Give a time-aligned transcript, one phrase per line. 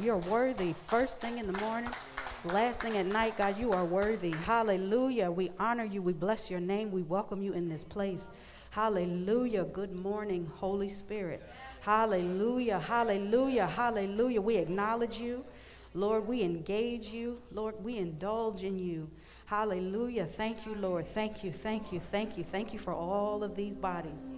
[0.00, 0.74] You're worthy.
[0.86, 1.90] First thing in the morning,
[2.44, 4.32] last thing at night, God, you are worthy.
[4.44, 5.28] Hallelujah.
[5.28, 6.02] We honor you.
[6.02, 6.92] We bless your name.
[6.92, 8.28] We welcome you in this place.
[8.70, 9.64] Hallelujah.
[9.64, 11.42] Good morning, Holy Spirit.
[11.80, 12.78] Hallelujah.
[12.78, 13.66] Hallelujah.
[13.66, 14.40] Hallelujah.
[14.40, 15.44] We acknowledge you.
[15.94, 17.42] Lord, we engage you.
[17.50, 19.10] Lord, we indulge in you.
[19.46, 20.26] Hallelujah.
[20.26, 21.08] Thank you, Lord.
[21.08, 21.50] Thank you.
[21.50, 21.98] Thank you.
[21.98, 22.44] Thank you.
[22.44, 24.30] Thank you for all of these bodies.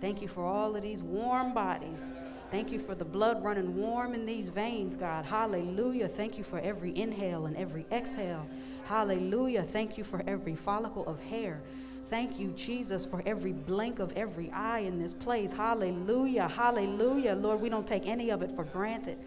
[0.00, 2.16] Thank you for all of these warm bodies.
[2.50, 5.24] Thank you for the blood running warm in these veins, God.
[5.24, 6.08] Hallelujah.
[6.08, 8.44] Thank you for every inhale and every exhale.
[8.86, 9.62] Hallelujah.
[9.62, 11.60] Thank you for every follicle of hair.
[12.08, 15.52] Thank you, Jesus, for every blink of every eye in this place.
[15.52, 16.48] Hallelujah.
[16.48, 17.34] Hallelujah.
[17.34, 19.18] Lord, we don't take any of it for granted.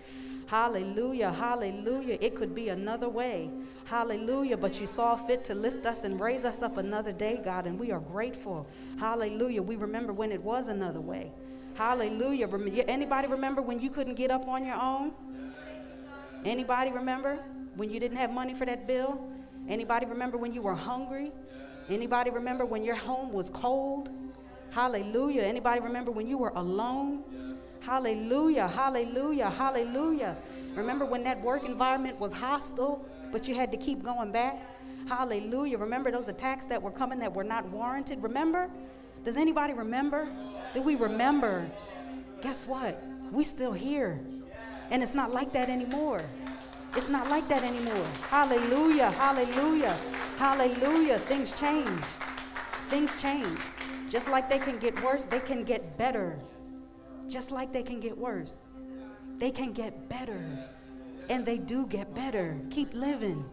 [0.48, 1.32] Hallelujah.
[1.32, 2.18] Hallelujah.
[2.20, 3.50] It could be another way.
[3.86, 4.58] Hallelujah.
[4.58, 7.80] But you saw fit to lift us and raise us up another day, God, and
[7.80, 8.68] we are grateful.
[9.00, 9.62] Hallelujah.
[9.62, 11.32] We remember when it was another way.
[11.76, 12.48] Hallelujah.
[12.88, 15.14] Anybody remember when you couldn't get up on your own?
[16.46, 17.40] Anybody remember
[17.76, 19.28] when you didn't have money for that bill?
[19.68, 21.32] Anybody remember when you were hungry?
[21.90, 24.10] Anybody remember when your home was cold?
[24.72, 25.44] Hallelujah.
[25.44, 27.24] Anybody remember when you were alone?
[27.82, 28.68] Hallelujah.
[28.68, 29.50] Hallelujah.
[29.50, 30.36] Hallelujah.
[30.76, 34.60] Remember when that work environment was hostile, but you had to keep going back?
[35.08, 35.78] Hallelujah.
[35.78, 38.24] Remember those attacks that were coming that were not warranted?
[38.24, 38.70] Remember?
[39.24, 40.28] Does anybody remember?
[40.74, 41.66] Do we remember?
[42.42, 43.02] Guess what?
[43.32, 44.20] We still here.
[44.92, 46.22] And it's not like that anymore.
[46.96, 48.06] It's not like that anymore.
[48.30, 49.12] Hallelujah.
[49.12, 49.98] Hallelujah.
[50.38, 51.20] Hallelujah.
[51.20, 51.88] Things change.
[52.90, 53.60] Things change.
[54.10, 56.38] Just like they can get worse, they can get better.
[57.28, 58.68] Just like they can get worse,
[59.40, 60.40] they can get better.
[61.30, 62.56] And they do get better.
[62.70, 63.44] Keep living.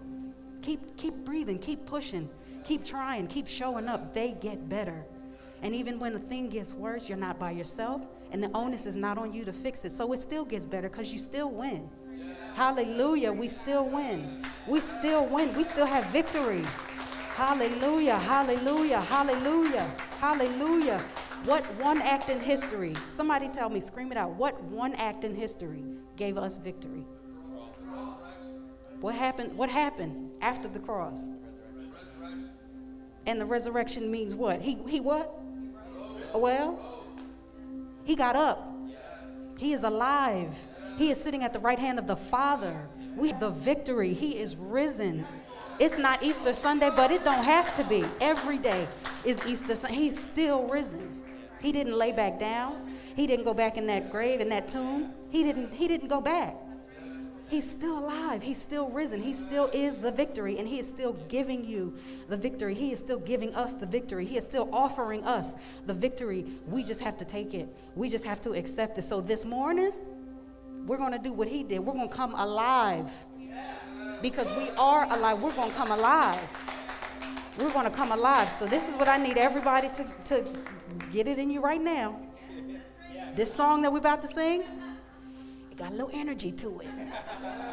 [0.61, 2.29] Keep keep breathing, keep pushing,
[2.65, 4.13] keep trying, keep showing up.
[4.13, 5.07] They get better.
[5.63, 8.97] And even when the thing gets worse, you're not by yourself, and the onus is
[8.97, 9.91] not on you to fix it.
[9.93, 11.89] So it still gets better because you still win.
[12.55, 13.33] Hallelujah.
[13.33, 14.43] We still win.
[14.67, 15.55] We still win.
[15.55, 16.63] We still have victory.
[17.35, 18.19] Hallelujah.
[18.19, 19.01] Hallelujah.
[19.01, 19.91] Hallelujah.
[20.21, 20.99] Hallelujah.
[21.45, 24.33] What one act in history, somebody tell me, scream it out.
[24.33, 25.83] What one act in history
[26.17, 27.07] gave us victory?
[29.01, 29.57] What happened?
[29.57, 31.29] What happened after the cross?
[33.27, 34.61] And the resurrection means what?
[34.61, 35.40] He he what?
[36.35, 36.79] Well,
[38.05, 38.67] he got up.
[39.59, 40.55] He is alive.
[40.97, 42.89] He is sitting at the right hand of the Father.
[43.17, 44.15] We have the victory.
[44.15, 45.27] He is risen.
[45.79, 48.05] It's not Easter Sunday, but it don't have to be.
[48.21, 48.87] Every day
[49.25, 49.97] is Easter Sunday.
[49.97, 51.23] He's still risen.
[51.61, 52.97] He didn't lay back down.
[53.15, 55.13] He didn't go back in that grave, in that tomb.
[55.31, 56.55] He didn't, he didn't go back.
[57.51, 58.45] He's still alive.
[58.45, 59.21] He's still risen.
[59.21, 61.93] He still is the victory, and He is still giving you
[62.29, 62.75] the victory.
[62.75, 64.25] He is still giving us the victory.
[64.25, 66.45] He is still offering us the victory.
[66.69, 69.03] We just have to take it, we just have to accept it.
[69.03, 69.91] So this morning,
[70.87, 71.81] we're going to do what He did.
[71.81, 73.11] We're going to come alive
[74.23, 75.43] because we are alive.
[75.43, 76.39] We're going to come alive.
[77.59, 78.49] We're going to come alive.
[78.53, 80.45] So this is what I need everybody to, to
[81.11, 82.17] get it in you right now.
[83.35, 84.63] This song that we're about to sing
[85.81, 86.89] got a little energy to it.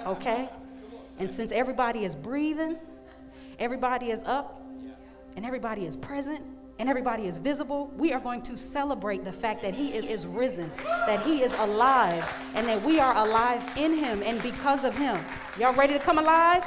[0.06, 0.50] Okay?
[1.19, 2.78] And since everybody is breathing,
[3.59, 4.62] everybody is up,
[5.35, 6.41] and everybody is present,
[6.79, 10.28] and everybody is visible, we are going to celebrate the fact that He is, is
[10.28, 12.23] risen, that He is alive,
[12.56, 15.19] and that we are alive in Him and because of Him.
[15.59, 16.63] Y'all ready to come alive?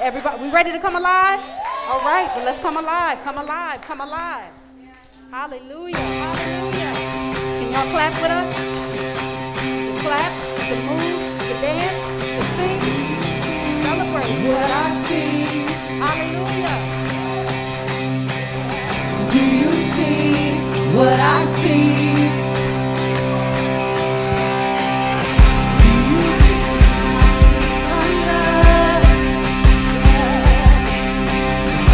[0.00, 1.38] Everybody, we ready to come alive?
[1.86, 4.50] All right, well, let's come alive, come alive, come alive.
[5.30, 6.92] Hallelujah, hallelujah.
[7.60, 8.79] Can y'all clap with us?
[10.10, 12.78] Clap, the move, the dance, the sing,
[13.84, 14.32] celebrate.
[14.48, 15.70] What I see.
[16.02, 16.78] Hallelujah.
[19.30, 20.58] Do you see
[20.96, 22.28] what I see?
[25.82, 26.72] Do you see the
[27.10, 28.48] flash of thunder?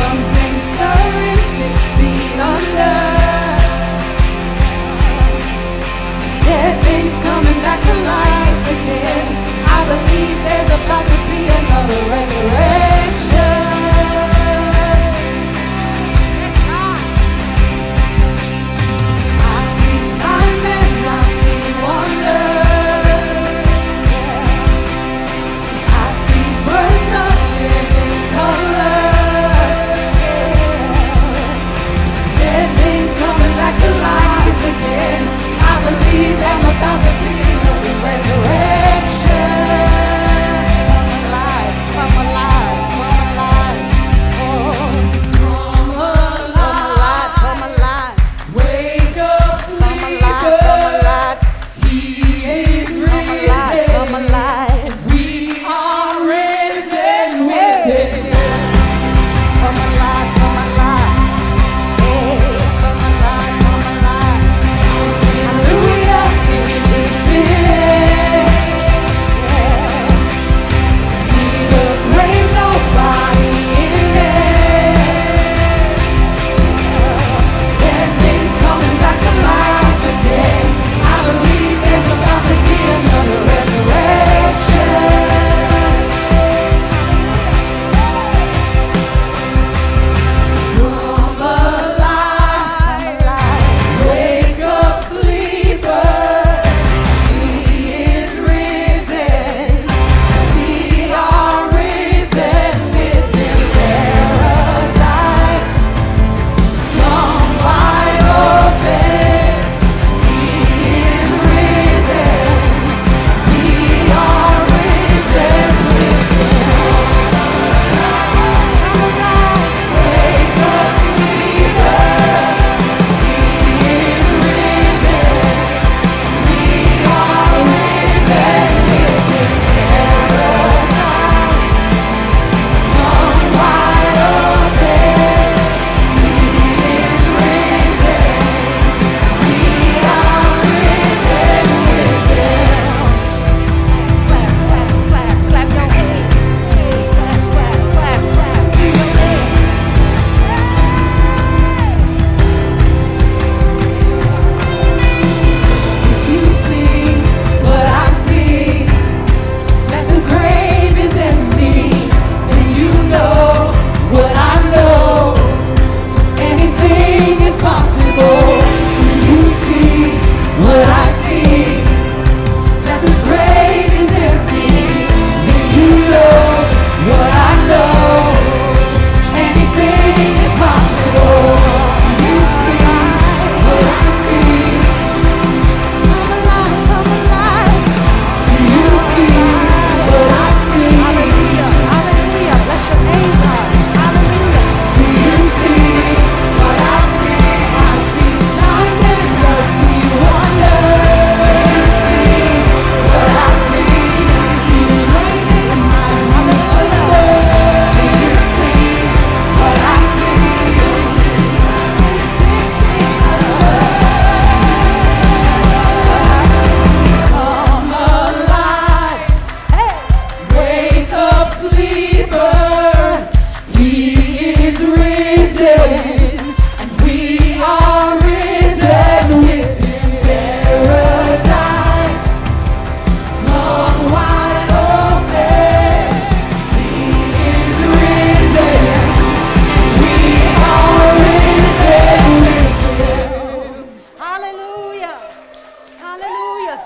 [0.01, 3.16] Something stirring six feet under
[10.89, 12.86] there's to be another resurrection.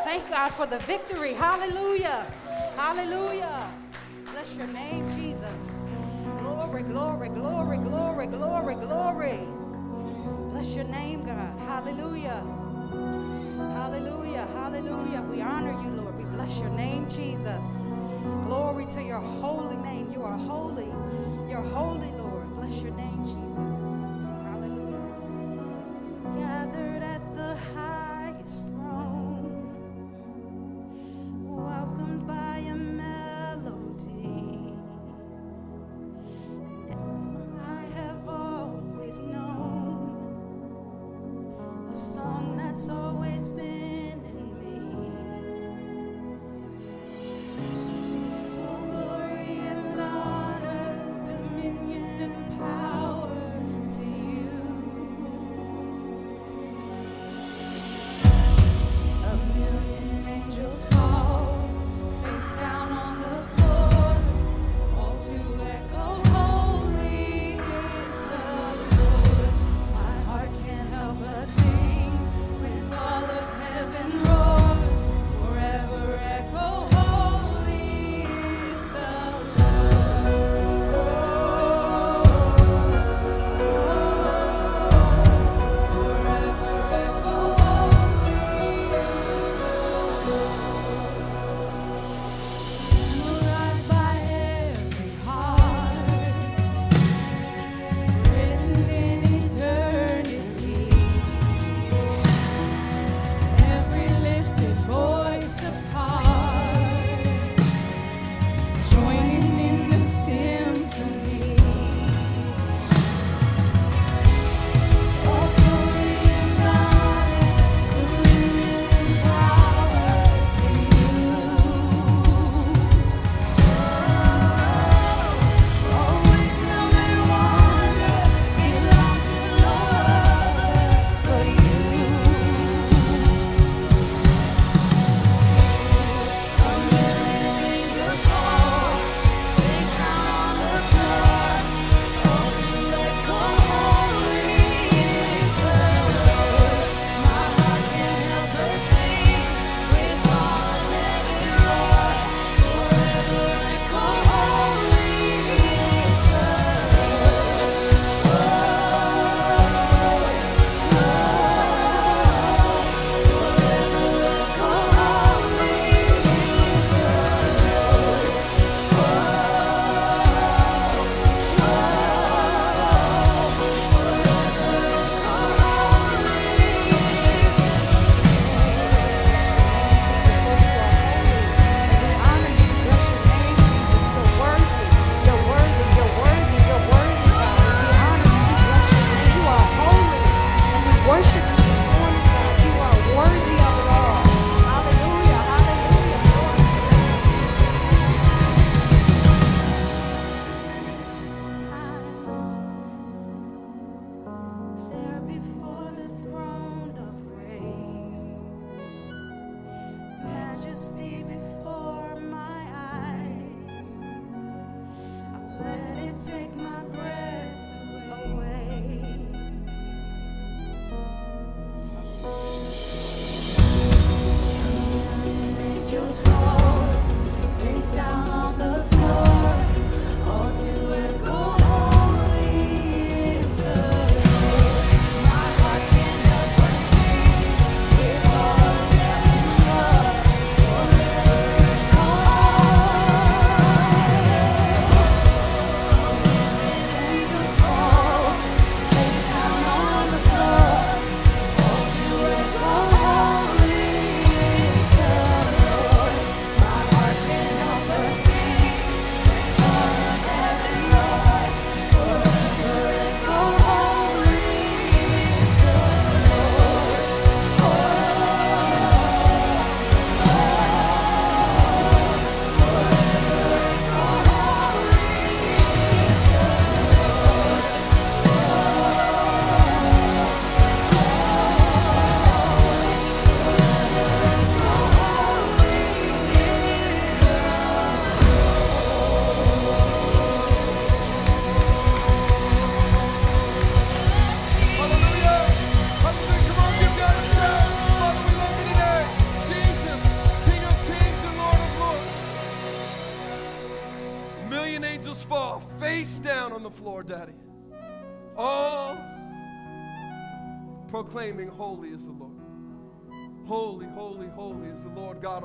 [0.04, 1.34] Thank God for the victory.
[1.34, 2.24] Hallelujah.
[2.76, 3.70] Hallelujah.
[4.32, 5.76] Bless your name, Jesus.
[6.40, 9.38] Glory, glory, glory, glory, glory, glory.
[10.50, 11.60] Bless your name, God.
[11.60, 12.42] Hallelujah.
[13.72, 14.46] Hallelujah.
[14.54, 15.22] Hallelujah.
[15.22, 16.16] We honor you, Lord.
[16.16, 17.82] We bless your name, Jesus.
[18.44, 20.10] Glory to your holy name.
[20.12, 20.92] You are holy.
[21.48, 22.54] You're holy, Lord.
[22.56, 24.09] Bless your name, Jesus.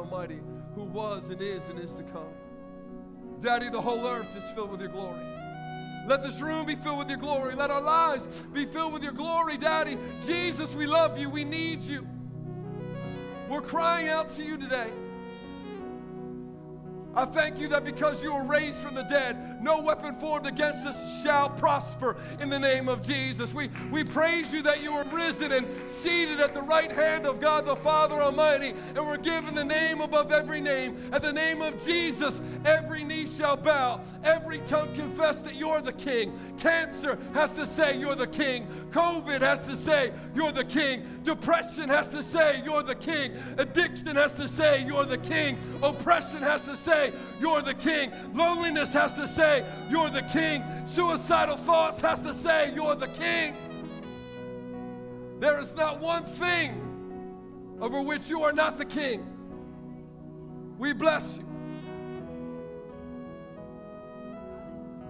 [0.06, 0.40] Almighty,
[0.76, 2.34] who was and is and is to come.
[3.42, 5.20] Daddy, the whole earth is filled with your glory.
[6.06, 7.56] Let this room be filled with your glory.
[7.56, 9.98] Let our lives be filled with your glory, Daddy.
[10.28, 11.28] Jesus, we love you.
[11.28, 12.08] We need you.
[13.50, 14.92] We're crying out to you today.
[17.16, 20.86] I thank you that because you were raised from the dead, no weapon formed against
[20.86, 23.54] us shall prosper in the name of Jesus.
[23.54, 27.40] We, we praise you that you were risen and seated at the right hand of
[27.40, 30.98] God the Father Almighty, and we're given the name above every name.
[31.14, 35.94] At the name of Jesus, every knee shall bow, every tongue confess that you're the
[35.94, 36.38] King.
[36.60, 38.68] Cancer has to say you're the King.
[38.92, 41.04] COVID has to say you're the King.
[41.24, 43.32] Depression has to say you're the King.
[43.58, 45.58] Addiction has to say you're the King.
[45.82, 48.12] Oppression has to say say, You're the king.
[48.34, 50.64] Loneliness has to say, You're the king.
[50.86, 53.56] Suicidal thoughts has to say, You're the king.
[55.40, 56.82] There is not one thing
[57.82, 59.26] over which you are not the king.
[60.78, 61.44] We bless you.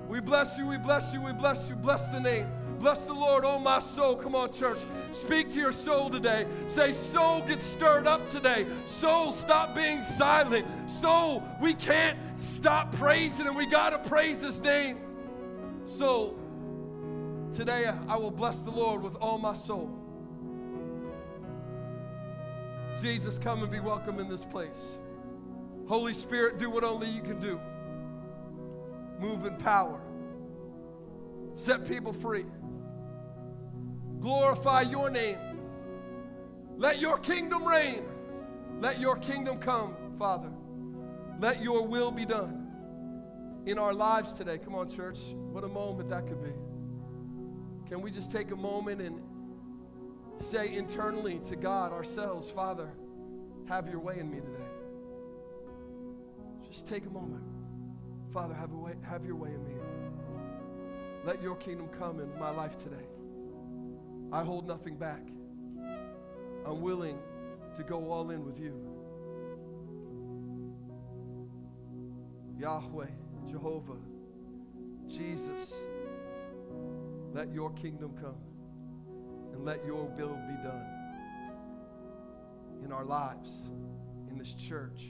[0.07, 1.75] We bless you, we bless you, we bless you.
[1.75, 2.47] Bless the name.
[2.85, 4.15] Bless the Lord, oh my soul.
[4.15, 4.77] Come on, church.
[5.11, 6.45] Speak to your soul today.
[6.67, 8.67] Say, soul, get stirred up today.
[8.85, 10.67] Soul, stop being silent.
[10.87, 14.99] Soul, we can't stop praising and we got to praise his name.
[15.85, 16.37] So,
[17.51, 19.89] today I will bless the Lord with all my soul.
[23.01, 24.99] Jesus, come and be welcome in this place.
[25.87, 27.59] Holy Spirit, do what only you can do.
[29.19, 29.99] Move in power.
[31.55, 32.45] Set people free
[34.25, 35.38] glorify your name.
[36.77, 38.01] Let your kingdom reign.
[38.82, 40.51] Let your kingdom come, Father.
[41.39, 42.72] Let your will be done
[43.67, 44.58] in our lives today.
[44.58, 45.20] Come on, church.
[45.51, 46.50] What a moment that could be.
[47.88, 49.22] Can we just take a moment and
[50.39, 52.89] say internally to God, ourselves, Father,
[53.70, 54.70] have your way in me today?
[56.67, 57.44] Just take a moment.
[58.34, 59.75] Father, have, a way, have your way in me.
[61.24, 63.04] Let your kingdom come in my life today.
[64.35, 65.21] I hold nothing back.
[66.65, 67.17] I'm willing
[67.77, 68.77] to go all in with you.
[72.59, 73.07] Yahweh,
[73.49, 73.95] Jehovah,
[75.07, 75.75] Jesus,
[77.31, 78.35] let your kingdom come
[79.53, 80.85] and let your will be done
[82.83, 83.71] in our lives,
[84.29, 85.05] in this church,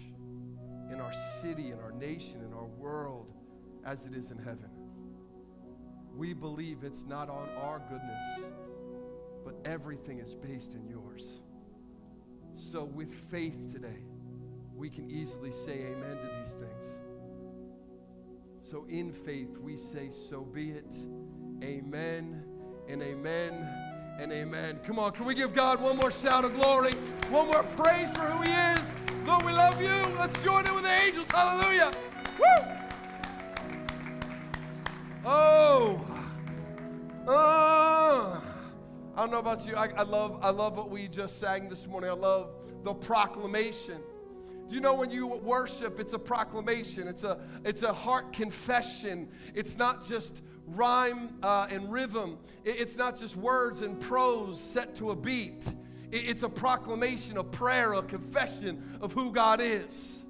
[0.91, 3.34] in our city, in our nation, in our world,
[3.86, 4.70] as it is in heaven.
[6.15, 8.53] We believe it's not on our goodness
[9.46, 11.42] but everything is based in yours.
[12.56, 14.04] So, with faith today,
[14.75, 17.02] we can easily say amen to these things.
[18.64, 20.96] So, in faith, we say, So be it.
[21.64, 22.44] Amen
[22.90, 23.70] and amen
[24.20, 24.80] and amen.
[24.84, 26.94] Come on, can we give God one more shout of glory?
[27.30, 28.98] One more praise for who He is?
[29.25, 29.96] Lord, we love you.
[30.18, 31.30] Let's join in with the angels.
[31.32, 31.92] Hallelujah.
[32.40, 32.72] Woo!
[35.25, 36.06] Oh.
[37.28, 38.55] Oh.
[39.16, 39.78] I don't know about you.
[39.78, 42.10] I, I, love, I love what we just sang this morning.
[42.10, 42.50] I love
[42.84, 44.01] the proclamation.
[44.68, 47.08] Do you know when you worship, it's a proclamation.
[47.08, 49.30] It's a, it's a heart confession.
[49.54, 52.40] It's not just rhyme uh, and rhythm.
[52.66, 55.66] It, it's not just words and prose set to a beat.
[56.12, 60.25] It, it's a proclamation, a prayer, a confession of who God is.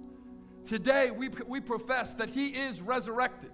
[0.67, 3.49] Today, we, we profess that He is resurrected.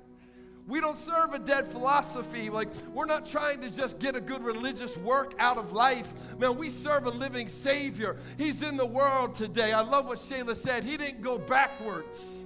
[0.68, 2.50] We don't serve a dead philosophy.
[2.50, 6.14] Like, we're not trying to just get a good religious work out of life.
[6.40, 8.18] Man, we serve a living Savior.
[8.38, 9.74] He's in the world today.
[9.74, 10.84] I love what Shayla said.
[10.84, 12.44] He didn't go backwards,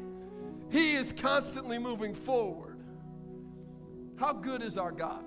[0.69, 2.77] He is constantly moving forward.
[4.17, 5.25] How good is our God?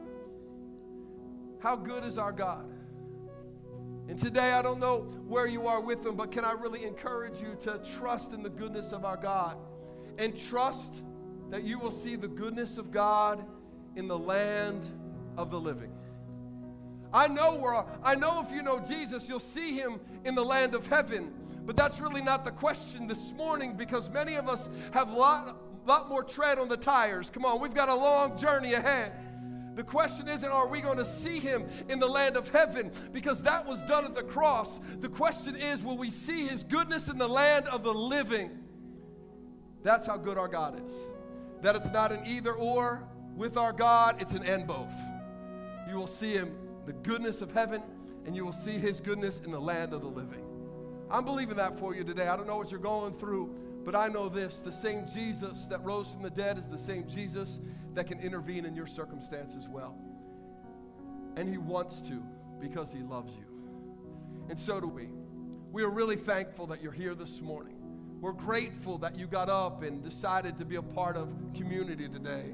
[1.60, 2.70] How good is our God?
[4.08, 7.42] And today, I don't know where you are with Him, but can I really encourage
[7.42, 9.58] you to trust in the goodness of our God
[10.18, 11.02] and trust
[11.50, 13.44] that you will see the goodness of God
[13.96, 14.82] in the land
[15.36, 15.92] of the living.
[17.12, 20.74] I know where I know if you know Jesus, you'll see him in the land
[20.74, 21.32] of heaven.
[21.64, 25.56] But that's really not the question this morning because many of us have a lot,
[25.86, 27.30] lot more tread on the tires.
[27.30, 29.12] Come on, we've got a long journey ahead.
[29.74, 32.90] The question isn't, are we going to see him in the land of heaven?
[33.12, 34.80] Because that was done at the cross.
[35.00, 38.50] The question is, will we see his goodness in the land of the living?
[39.82, 41.06] That's how good our God is
[41.62, 44.94] that it's not an either or with our God, it's an and both.
[45.88, 47.82] You will see Him, the goodness of heaven,
[48.26, 50.44] and you will see His goodness in the land of the living.
[51.10, 52.28] I'm believing that for you today.
[52.28, 53.54] I don't know what you're going through,
[53.88, 57.08] But I know this the same Jesus that rose from the dead is the same
[57.08, 57.58] Jesus
[57.94, 59.96] that can intervene in your circumstance as well.
[61.36, 62.22] And He wants to
[62.60, 63.46] because He loves you.
[64.50, 65.08] And so do we.
[65.72, 67.77] We are really thankful that you're here this morning.
[68.20, 72.46] We're grateful that you got up and decided to be a part of community today,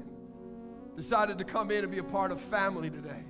[0.95, 3.23] decided to come in and be a part of family today.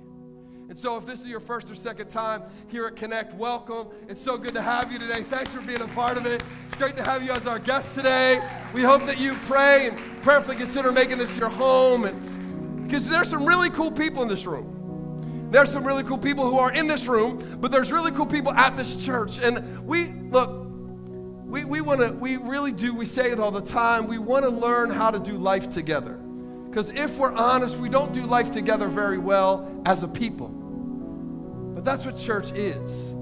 [0.68, 3.88] And so, if this is your first or second time here at Connect, welcome.
[4.06, 5.22] It's so good to have you today.
[5.22, 6.44] Thanks for being a part of it.
[6.66, 8.46] It's great to have you as our guest today.
[8.74, 12.04] We hope that you pray and prayerfully consider making this your home.
[12.04, 15.48] And because there's some really cool people in this room.
[15.50, 18.52] There's some really cool people who are in this room, but there's really cool people
[18.52, 19.38] at this church.
[19.38, 20.65] And we look,
[21.46, 24.44] we, we want to, we really do, we say it all the time, we want
[24.44, 26.14] to learn how to do life together.
[26.68, 30.48] Because if we're honest, we don't do life together very well as a people.
[30.48, 33.14] But that's what church is.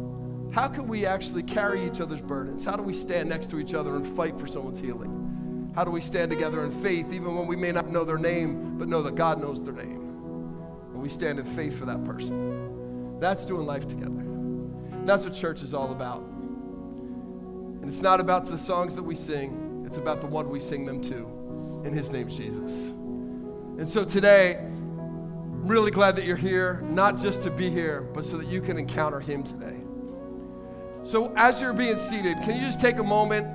[0.52, 2.64] How can we actually carry each other's burdens?
[2.64, 5.72] How do we stand next to each other and fight for someone's healing?
[5.74, 8.78] How do we stand together in faith, even when we may not know their name,
[8.78, 10.00] but know that God knows their name?
[10.92, 13.20] And we stand in faith for that person.
[13.20, 14.24] That's doing life together.
[15.04, 16.24] That's what church is all about.
[17.84, 20.86] And it's not about the songs that we sing, it's about the one we sing
[20.86, 21.82] them to.
[21.84, 22.88] And his name's Jesus.
[22.88, 28.24] And so today, I'm really glad that you're here, not just to be here, but
[28.24, 29.76] so that you can encounter him today.
[31.04, 33.46] So as you're being seated, can you just take a moment,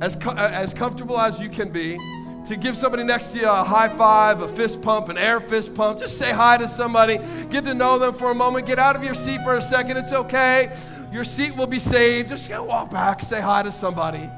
[0.00, 1.98] as, co- uh, as comfortable as you can be,
[2.46, 5.74] to give somebody next to you a high five, a fist pump, an air fist
[5.74, 5.98] pump.
[5.98, 7.18] Just say hi to somebody,
[7.50, 9.98] get to know them for a moment, get out of your seat for a second.
[9.98, 10.74] It's okay.
[11.16, 12.28] Your seat will be saved.
[12.28, 14.28] Just go walk back, say hi to somebody.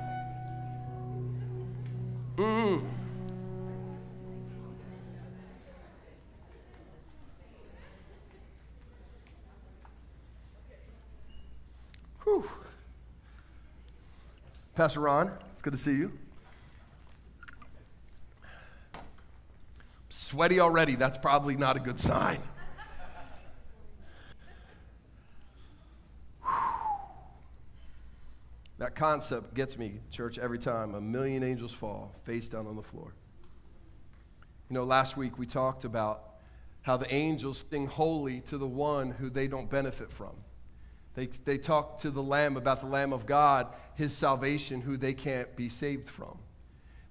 [2.36, 2.84] Mm.
[12.22, 12.48] Whew.
[14.76, 16.12] Pastor Ron, it's good to see you.
[20.10, 22.40] Sweaty already, that's probably not a good sign.
[28.78, 30.94] That concept gets me, church, every time.
[30.94, 33.12] A million angels fall face down on the floor.
[34.70, 36.24] You know, last week we talked about
[36.82, 40.36] how the angels sing holy to the one who they don't benefit from.
[41.14, 45.14] They, they talk to the Lamb about the Lamb of God, his salvation, who they
[45.14, 46.38] can't be saved from.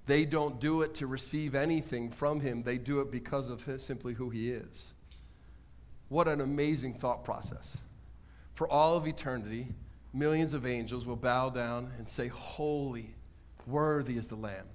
[0.05, 3.83] They don't do it to receive anything from him, they do it because of his,
[3.83, 4.93] simply who he is.
[6.07, 7.77] What an amazing thought process.
[8.53, 9.67] For all of eternity,
[10.13, 13.13] millions of angels will bow down and say, Holy,
[13.65, 14.65] worthy is the Lamb,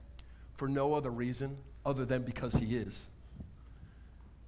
[0.54, 3.08] for no other reason other than because he is.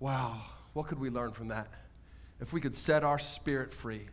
[0.00, 0.40] Wow,
[0.72, 1.68] what could we learn from that?
[2.40, 4.06] If we could set our spirit free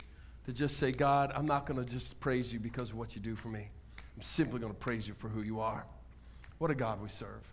[0.46, 3.22] to just say, God, I'm not going to just praise you because of what you
[3.22, 3.68] do for me.
[4.16, 5.86] I'm simply going to praise you for who you are.
[6.58, 7.52] What a God we serve.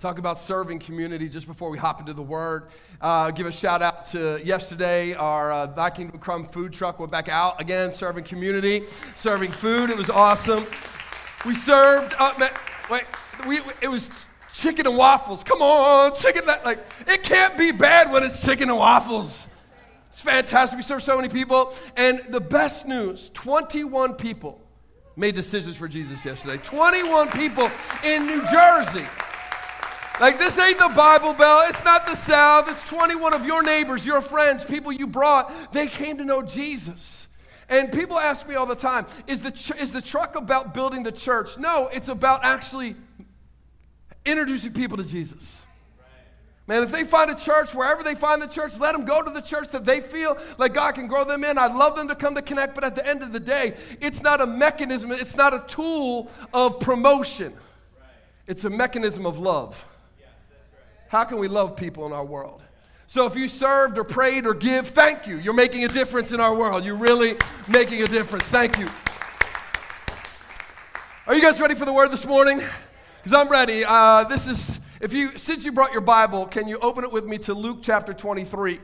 [0.00, 2.68] Talk about serving community just before we hop into the word.
[3.02, 7.28] Uh, give a shout out to yesterday, our uh, Thy Come food truck went back
[7.28, 8.84] out again, serving community,
[9.14, 9.90] serving food.
[9.90, 10.64] It was awesome.
[11.44, 12.32] We served, uh,
[12.90, 13.04] wait,
[13.46, 14.08] we, it was
[14.54, 15.44] chicken and waffles.
[15.44, 19.48] Come on, chicken, that, like, it can't be bad when it's chicken and waffles.
[20.06, 20.78] It's fantastic.
[20.78, 21.74] We served so many people.
[21.98, 24.66] And the best news 21 people
[25.14, 26.56] made decisions for Jesus yesterday.
[26.56, 27.70] 21 people
[28.02, 29.04] in New Jersey.
[30.20, 31.64] Like, this ain't the Bible Belt.
[31.68, 32.70] It's not the South.
[32.70, 35.72] It's 21 of your neighbors, your friends, people you brought.
[35.72, 37.28] They came to know Jesus.
[37.70, 41.04] And people ask me all the time is the, ch- is the truck about building
[41.04, 41.56] the church?
[41.56, 42.96] No, it's about actually
[44.26, 45.64] introducing people to Jesus.
[46.66, 49.30] Man, if they find a church, wherever they find the church, let them go to
[49.30, 51.56] the church that they feel like God can grow them in.
[51.56, 54.22] I'd love them to come to Connect, but at the end of the day, it's
[54.22, 57.54] not a mechanism, it's not a tool of promotion,
[58.46, 59.84] it's a mechanism of love.
[61.10, 62.62] How can we love people in our world?
[63.08, 65.38] So if you served or prayed or give, thank you.
[65.38, 66.84] You're making a difference in our world.
[66.84, 67.34] You're really
[67.66, 68.48] making a difference.
[68.48, 68.88] Thank you.
[71.26, 72.62] Are you guys ready for the word this morning?
[73.16, 73.82] Because I'm ready.
[73.84, 77.24] Uh, this is if you since you brought your Bible, can you open it with
[77.24, 78.78] me to Luke chapter 23?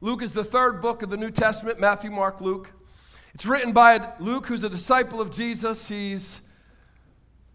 [0.00, 2.70] Luke is the third book of the New Testament, Matthew, Mark, Luke.
[3.34, 5.88] It's written by Luke, who's a disciple of Jesus.
[5.88, 6.40] He's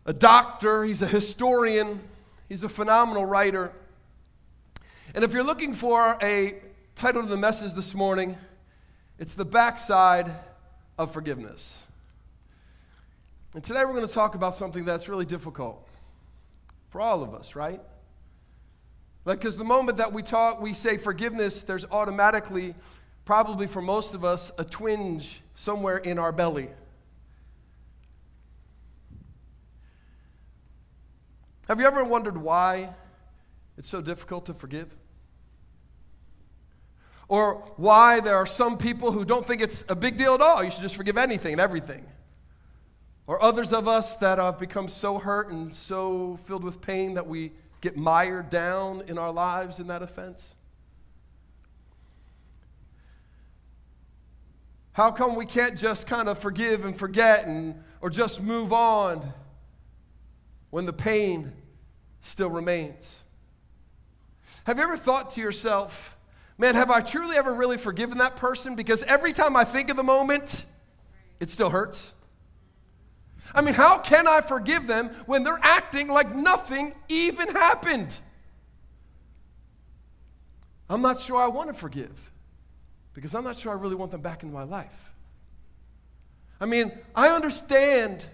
[0.05, 2.01] a doctor, he's a historian,
[2.49, 3.71] he's a phenomenal writer.
[5.15, 6.61] And if you're looking for a
[6.95, 8.37] title to the message this morning,
[9.17, 10.31] it's The Backside
[10.99, 11.87] of Forgiveness.
[13.55, 15.83] And today we're going to talk about something that's really difficult
[16.89, 17.81] for all of us, right?
[19.25, 22.75] Like, because the moment that we talk, we say forgiveness, there's automatically,
[23.25, 26.69] probably for most of us, a twinge somewhere in our belly.
[31.67, 32.89] Have you ever wondered why
[33.75, 34.95] it's so difficult to forgive?
[37.29, 40.63] Or why there are some people who don't think it's a big deal at all.
[40.63, 42.05] You should just forgive anything and everything.
[43.27, 47.27] Or others of us that have become so hurt and so filled with pain that
[47.27, 50.55] we get mired down in our lives in that offense.
[54.93, 59.31] How come we can't just kind of forgive and forget and, or just move on
[60.71, 61.53] when the pain
[62.21, 63.21] still remains?
[64.65, 66.18] Have you ever thought to yourself,
[66.59, 68.75] man, have I truly ever really forgiven that person?
[68.75, 70.65] Because every time I think of the moment,
[71.39, 72.13] it still hurts.
[73.55, 78.15] I mean, how can I forgive them when they're acting like nothing even happened?
[80.87, 82.31] I'm not sure I want to forgive
[83.13, 85.09] because I'm not sure I really want them back in my life.
[86.61, 88.27] I mean, I understand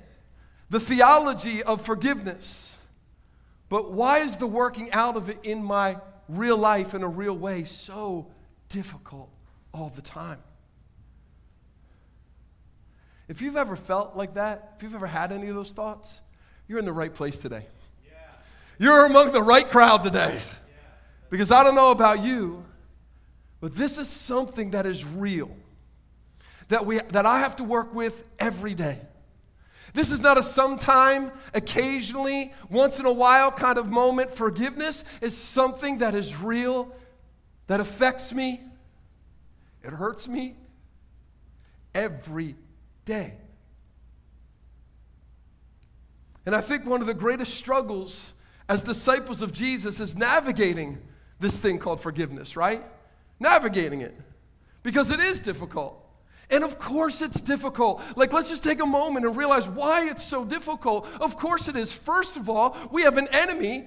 [0.70, 2.76] the theology of forgiveness,
[3.70, 7.38] but why is the working out of it in my real life in a real
[7.38, 8.28] way so
[8.70, 9.30] difficult
[9.74, 10.40] all the time?
[13.28, 16.22] If you've ever felt like that, if you've ever had any of those thoughts,
[16.68, 17.66] you're in the right place today.
[18.06, 18.12] Yeah.
[18.78, 20.36] You're among the right crowd today.
[20.36, 20.84] Yeah.
[21.30, 22.64] Because I don't know about you,
[23.60, 25.50] but this is something that is real,
[26.70, 29.00] that, we, that I have to work with every day.
[29.96, 34.36] This is not a sometime, occasionally, once in a while kind of moment.
[34.36, 36.94] Forgiveness is something that is real,
[37.68, 38.62] that affects me,
[39.84, 40.58] it hurts me
[41.94, 42.56] every
[43.06, 43.36] day.
[46.46, 48.34] And I think one of the greatest struggles
[48.68, 50.98] as disciples of Jesus is navigating
[51.40, 52.84] this thing called forgiveness, right?
[53.40, 54.14] Navigating it.
[54.84, 56.05] Because it is difficult.
[56.50, 58.02] And of course, it's difficult.
[58.16, 61.08] Like, let's just take a moment and realize why it's so difficult.
[61.20, 61.92] Of course, it is.
[61.92, 63.86] First of all, we have an enemy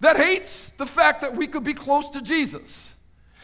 [0.00, 2.96] that hates the fact that we could be close to Jesus.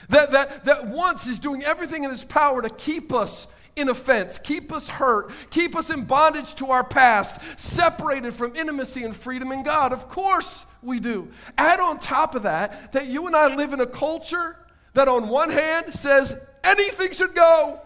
[0.09, 4.39] That, that, that once is doing everything in his power to keep us in offense,
[4.39, 9.53] keep us hurt, keep us in bondage to our past, separated from intimacy and freedom
[9.53, 9.93] in God.
[9.93, 11.29] Of course we do.
[11.59, 14.57] Add on top of that that you and I live in a culture
[14.95, 17.81] that, on one hand, says anything should go.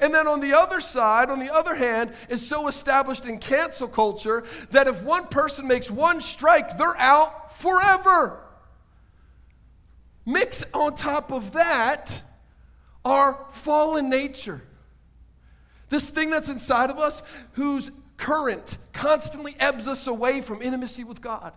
[0.00, 3.88] And then on the other side, on the other hand, is so established in cancel
[3.88, 8.40] culture that if one person makes one strike, they're out forever.
[10.24, 12.20] Mix on top of that
[13.04, 14.62] our fallen nature.
[15.88, 21.20] This thing that's inside of us, whose current constantly ebbs us away from intimacy with
[21.20, 21.52] God,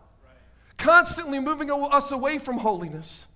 [0.77, 3.27] constantly moving us away from holiness.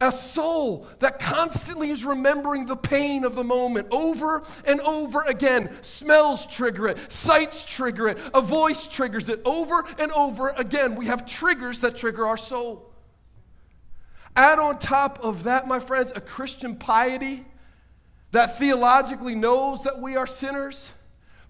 [0.00, 5.76] A soul that constantly is remembering the pain of the moment over and over again.
[5.82, 10.94] Smells trigger it, sights trigger it, a voice triggers it over and over again.
[10.94, 12.92] We have triggers that trigger our soul.
[14.36, 17.44] Add on top of that, my friends, a Christian piety
[18.30, 20.92] that theologically knows that we are sinners,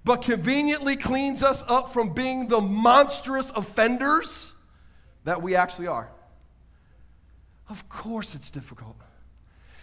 [0.05, 4.55] but conveniently cleans us up from being the monstrous offenders
[5.25, 6.09] that we actually are.
[7.68, 8.96] Of course, it's difficult.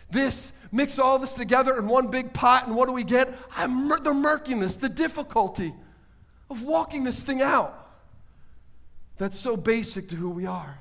[0.10, 3.34] This, mix all this together in one big pot, and what do we get?
[3.56, 5.74] I'm, the murkiness, the difficulty
[6.50, 7.82] of walking this thing out.
[9.18, 10.78] That's so basic to who we are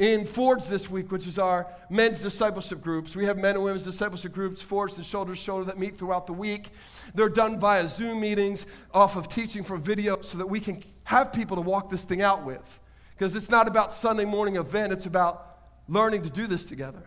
[0.00, 3.14] in Fords this week, which is our men's discipleship groups.
[3.14, 6.26] We have men and women's discipleship groups, Fords and Shoulder to Shoulder, that meet throughout
[6.26, 6.70] the week.
[7.14, 11.34] They're done via Zoom meetings, off of teaching from video, so that we can have
[11.34, 12.80] people to walk this thing out with.
[13.10, 15.49] Because it's not about Sunday morning event, it's about
[15.90, 17.02] learning to do this together.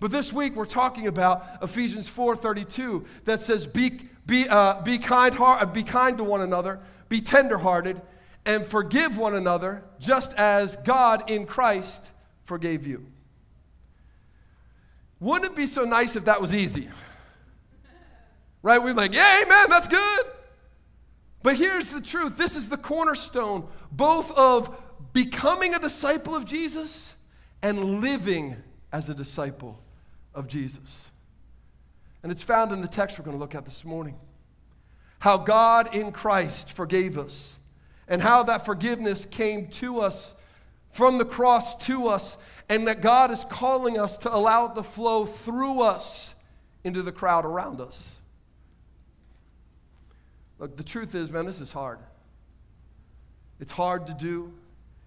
[0.00, 3.90] But this week we're talking about Ephesians 4:32 that says, "Be
[4.26, 8.00] be uh, be kind heart, uh, be kind to one another, be tenderhearted,
[8.46, 12.10] and forgive one another, just as God in Christ
[12.44, 13.06] forgave you.
[15.20, 16.88] Wouldn't it be so nice if that was easy?
[18.62, 18.82] Right?
[18.82, 20.24] We're like, yeah, amen, that's good.
[21.42, 24.78] But here's the truth this is the cornerstone both of
[25.12, 27.14] becoming a disciple of Jesus
[27.62, 28.56] and living
[28.92, 29.82] as a disciple
[30.34, 31.10] of Jesus.
[32.22, 34.16] And it's found in the text we're going to look at this morning.
[35.20, 37.58] How God in Christ forgave us
[38.08, 40.34] and how that forgiveness came to us
[40.90, 42.36] from the cross to us,
[42.68, 46.34] and that God is calling us to allow it to flow through us
[46.82, 48.16] into the crowd around us.
[50.58, 52.00] Look, the truth is, man, this is hard.
[53.60, 54.52] It's hard to do,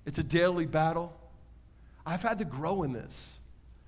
[0.06, 1.14] it's a daily battle.
[2.06, 3.38] I've had to grow in this.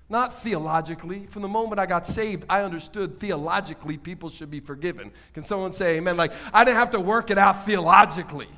[0.08, 1.26] Not theologically.
[1.26, 5.10] From the moment I got saved, I understood theologically people should be forgiven.
[5.34, 6.16] Can someone say amen?
[6.16, 8.48] Like, I didn't have to work it out theologically.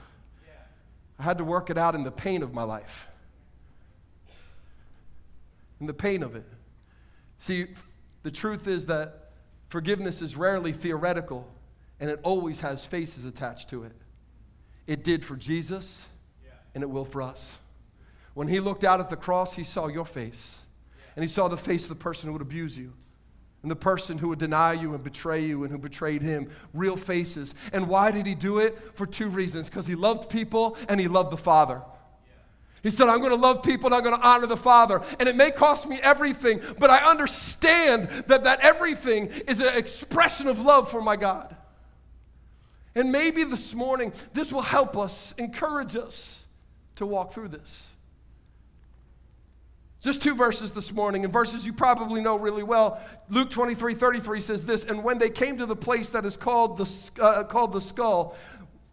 [1.18, 3.08] I had to work it out in the pain of my life.
[5.80, 6.44] In the pain of it.
[7.38, 7.66] See,
[8.22, 9.30] the truth is that
[9.68, 11.48] forgiveness is rarely theoretical
[11.98, 13.92] and it always has faces attached to it.
[14.86, 16.06] It did for Jesus
[16.74, 17.58] and it will for us.
[18.38, 20.60] When he looked out at the cross, he saw your face
[21.16, 22.92] and he saw the face of the person who would abuse you
[23.62, 26.48] and the person who would deny you and betray you and who betrayed him.
[26.72, 27.52] Real faces.
[27.72, 28.78] And why did he do it?
[28.94, 31.82] For two reasons because he loved people and he loved the Father.
[32.84, 35.02] He said, I'm going to love people and I'm going to honor the Father.
[35.18, 40.46] And it may cost me everything, but I understand that that everything is an expression
[40.46, 41.56] of love for my God.
[42.94, 46.46] And maybe this morning, this will help us, encourage us
[46.94, 47.94] to walk through this.
[50.00, 53.00] Just two verses this morning, and verses you probably know really well.
[53.28, 56.78] Luke 23 33 says this And when they came to the place that is called
[56.78, 58.36] the, uh, called the skull,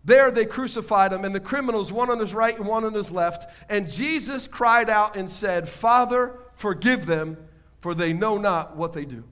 [0.03, 3.11] there they crucified him, and the criminals, one on his right and one on his
[3.11, 3.51] left.
[3.69, 7.37] And Jesus cried out and said, Father, forgive them,
[7.79, 9.23] for they know not what they do.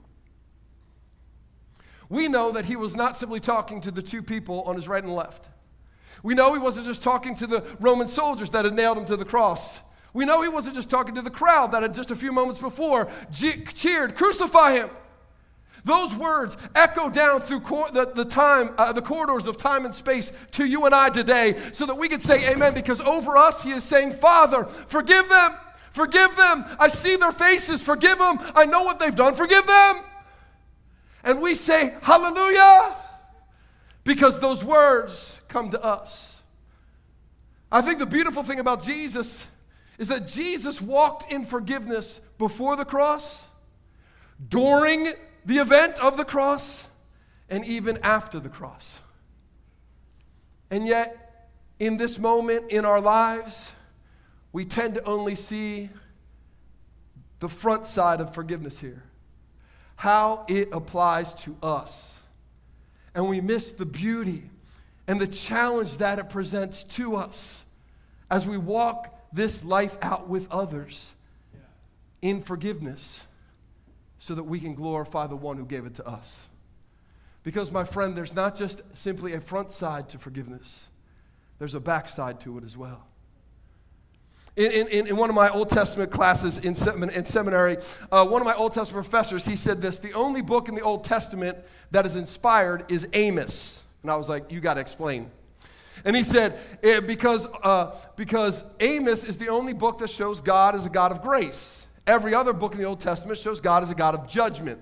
[2.09, 5.03] We know that he was not simply talking to the two people on his right
[5.03, 5.49] and left.
[6.21, 9.17] We know he wasn't just talking to the Roman soldiers that had nailed him to
[9.17, 9.79] the cross.
[10.13, 12.59] We know he wasn't just talking to the crowd that had just a few moments
[12.59, 14.89] before cheered, Crucify him.
[15.85, 19.93] Those words echo down through cor- the, the time, uh, the corridors of time and
[19.93, 22.73] space to you and I today, so that we could say amen.
[22.73, 25.57] Because over us, He is saying, Father, forgive them,
[25.91, 26.63] forgive them.
[26.79, 28.37] I see their faces, forgive them.
[28.55, 29.97] I know what they've done, forgive them.
[31.25, 32.95] And we say, Hallelujah,
[34.05, 36.41] because those words come to us.
[37.69, 39.47] I think the beautiful thing about Jesus
[39.97, 43.47] is that Jesus walked in forgiveness before the cross,
[44.49, 45.07] during
[45.45, 46.87] the event of the cross,
[47.49, 49.01] and even after the cross.
[50.71, 53.71] And yet, in this moment in our lives,
[54.51, 55.89] we tend to only see
[57.39, 59.03] the front side of forgiveness here,
[59.97, 62.19] how it applies to us.
[63.13, 64.43] And we miss the beauty
[65.07, 67.65] and the challenge that it presents to us
[68.31, 71.11] as we walk this life out with others
[72.21, 73.25] in forgiveness
[74.19, 76.47] so that we can glorify the one who gave it to us.
[77.43, 80.87] Because, my friend, there's not just simply a front side to forgiveness,
[81.59, 83.05] there's a backside to it as well.
[84.55, 86.75] In, in, in one of my Old Testament classes in,
[87.09, 87.77] in seminary,
[88.11, 90.81] uh, one of my Old Testament professors, he said this the only book in the
[90.81, 91.57] Old Testament
[91.89, 93.83] that is inspired is Amos.
[94.03, 95.31] And I was like, you got to explain.
[96.05, 100.75] And he said, eh, because, uh, because Amos is the only book that shows God
[100.75, 101.85] as a God of grace.
[102.05, 104.81] Every other book in the Old Testament shows God as a God of judgment.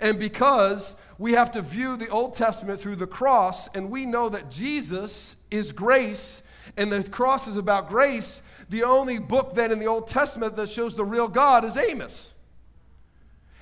[0.00, 4.28] And because we have to view the Old Testament through the cross, and we know
[4.28, 6.42] that Jesus is grace,
[6.76, 10.68] and the cross is about grace, the only book then in the Old Testament that
[10.68, 12.34] shows the real God is Amos.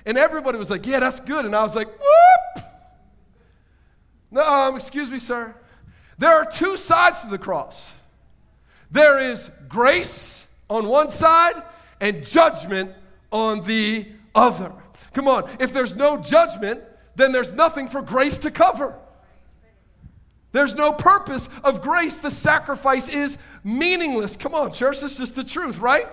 [0.05, 1.45] And everybody was like, Yeah, that's good.
[1.45, 2.65] And I was like, Whoop!
[4.31, 5.55] No, um, excuse me, sir.
[6.17, 7.93] There are two sides to the cross
[8.91, 11.61] there is grace on one side
[11.99, 12.93] and judgment
[13.31, 14.71] on the other.
[15.13, 16.81] Come on, if there's no judgment,
[17.15, 18.95] then there's nothing for grace to cover.
[20.53, 22.19] There's no purpose of grace.
[22.19, 24.37] The sacrifice is meaningless.
[24.37, 26.05] Come on, church, this is the truth, right?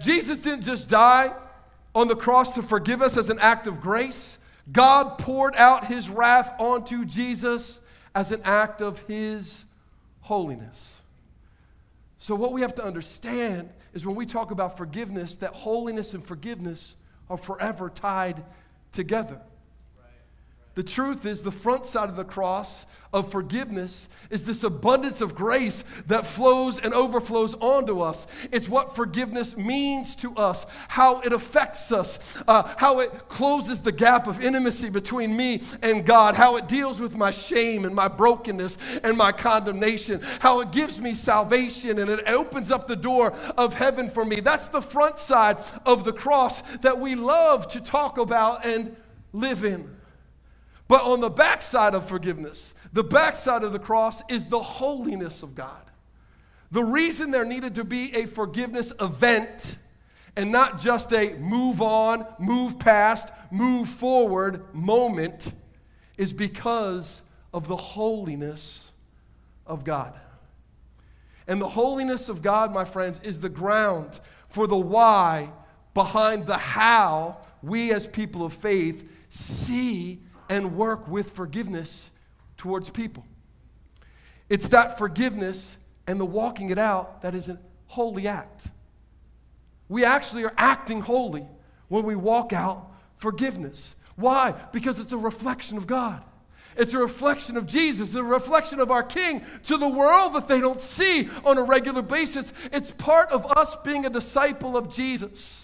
[0.00, 1.32] Jesus didn't just die
[1.94, 4.38] on the cross to forgive us as an act of grace.
[4.70, 7.80] God poured out his wrath onto Jesus
[8.14, 9.64] as an act of His
[10.20, 11.00] holiness.
[12.18, 16.24] So, what we have to understand is when we talk about forgiveness, that holiness and
[16.24, 16.96] forgiveness
[17.28, 18.42] are forever tied
[18.92, 19.40] together.
[20.74, 25.34] The truth is, the front side of the cross of forgiveness is this abundance of
[25.34, 28.26] grace that flows and overflows onto us.
[28.50, 33.92] It's what forgiveness means to us, how it affects us, uh, how it closes the
[33.92, 38.08] gap of intimacy between me and God, how it deals with my shame and my
[38.08, 43.34] brokenness and my condemnation, how it gives me salvation and it opens up the door
[43.58, 44.40] of heaven for me.
[44.40, 48.96] That's the front side of the cross that we love to talk about and
[49.34, 50.01] live in.
[50.92, 55.54] But on the backside of forgiveness, the backside of the cross is the holiness of
[55.54, 55.80] God.
[56.70, 59.78] The reason there needed to be a forgiveness event
[60.36, 65.54] and not just a move on, move past, move forward moment
[66.18, 67.22] is because
[67.54, 68.92] of the holiness
[69.66, 70.12] of God.
[71.48, 75.52] And the holiness of God, my friends, is the ground for the why
[75.94, 80.20] behind the how we as people of faith see
[80.52, 82.10] and work with forgiveness
[82.58, 83.24] towards people.
[84.50, 88.66] It's that forgiveness and the walking it out that is a holy act.
[89.88, 91.46] We actually are acting holy
[91.88, 93.96] when we walk out forgiveness.
[94.16, 94.52] Why?
[94.72, 96.22] Because it's a reflection of God.
[96.76, 100.48] It's a reflection of Jesus, it's a reflection of our King to the world that
[100.48, 102.52] they don't see on a regular basis.
[102.70, 105.61] It's part of us being a disciple of Jesus.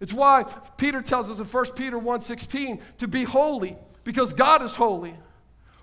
[0.00, 0.44] It's why
[0.76, 5.14] Peter tells us in 1 Peter 1:16 to be holy because God is holy.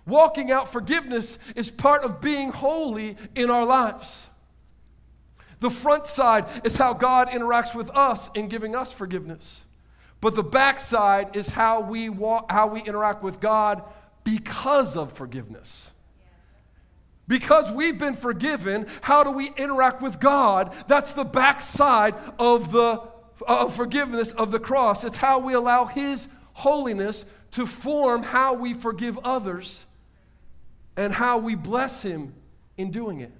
[0.06, 4.28] Walking out forgiveness is part of being holy in our lives.
[5.62, 9.66] The front side is how God interacts with us in giving us forgiveness.
[10.20, 13.82] But the back side is how we walk, how we interact with God
[14.24, 15.92] because of forgiveness.
[17.28, 20.74] Because we've been forgiven, how do we interact with God?
[20.88, 23.02] That's the back side of the
[23.48, 25.04] of forgiveness of the cross.
[25.04, 29.86] It's how we allow His holiness to form how we forgive others
[30.96, 32.34] and how we bless Him
[32.78, 33.32] in doing it.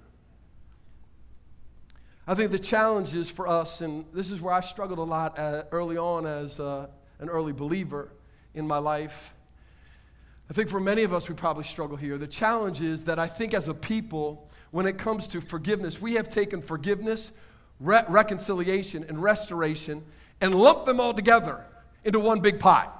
[2.26, 5.38] I think the challenge is for us, and this is where I struggled a lot
[5.38, 6.86] uh, early on as uh,
[7.18, 8.08] an early believer
[8.54, 9.34] in my life.
[10.48, 12.16] I think for many of us, we probably struggle here.
[12.16, 16.14] The challenge is that I think as a people, when it comes to forgiveness, we
[16.14, 17.32] have taken forgiveness,
[17.84, 20.02] re- reconciliation, and restoration
[20.40, 21.64] and lump them all together
[22.04, 22.90] into one big pot.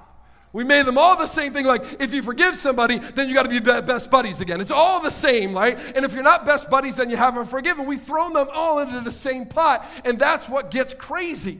[0.53, 1.65] We made them all the same thing.
[1.65, 4.61] Like, if you forgive somebody, then you got to be best buddies again.
[4.61, 5.77] It's all the same, right?
[5.93, 7.85] And if you're not best buddies, then you haven't forgiven.
[7.85, 9.85] We've thrown them all into the same pot.
[10.05, 11.59] And that's what gets crazy.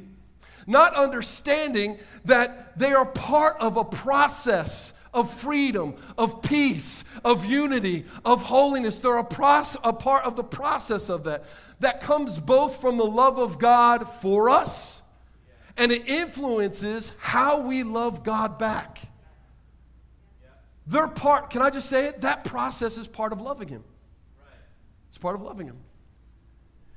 [0.66, 8.06] Not understanding that they are part of a process of freedom, of peace, of unity,
[8.24, 9.00] of holiness.
[9.00, 11.46] They're a, process, a part of the process of that.
[11.80, 15.02] That comes both from the love of God for us
[15.78, 19.00] and it influences how we love God back.
[20.88, 22.22] Their part, can I just say it?
[22.22, 23.84] That process is part of loving Him.
[25.10, 25.78] It's part of loving Him.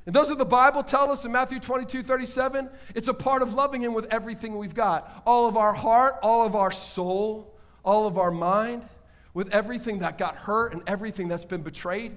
[0.06, 2.70] And doesn't the Bible tell us in Matthew 22 37?
[2.94, 6.46] It's a part of loving Him with everything we've got all of our heart, all
[6.46, 7.57] of our soul,
[7.89, 8.86] all of our mind,
[9.32, 12.14] with everything that got hurt and everything that's been betrayed.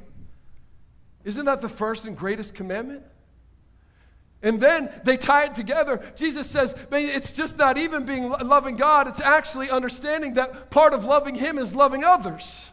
[1.23, 3.03] Isn't that the first and greatest commandment?
[4.43, 6.03] And then they tie it together.
[6.17, 11.05] Jesus says, it's just not even being loving God, it's actually understanding that part of
[11.05, 12.69] loving Him is loving others.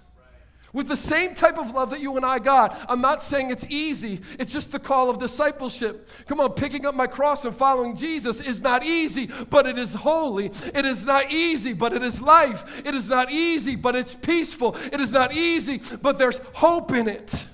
[0.75, 2.79] With the same type of love that you and I got.
[2.91, 6.11] I'm not saying it's easy, it's just the call of discipleship.
[6.27, 9.95] Come on, picking up my cross and following Jesus is not easy, but it is
[9.95, 10.47] holy.
[10.75, 12.87] It is not easy, but it is life.
[12.87, 14.77] It is not easy, but it's peaceful.
[14.93, 17.47] It is not easy, but there's hope in it.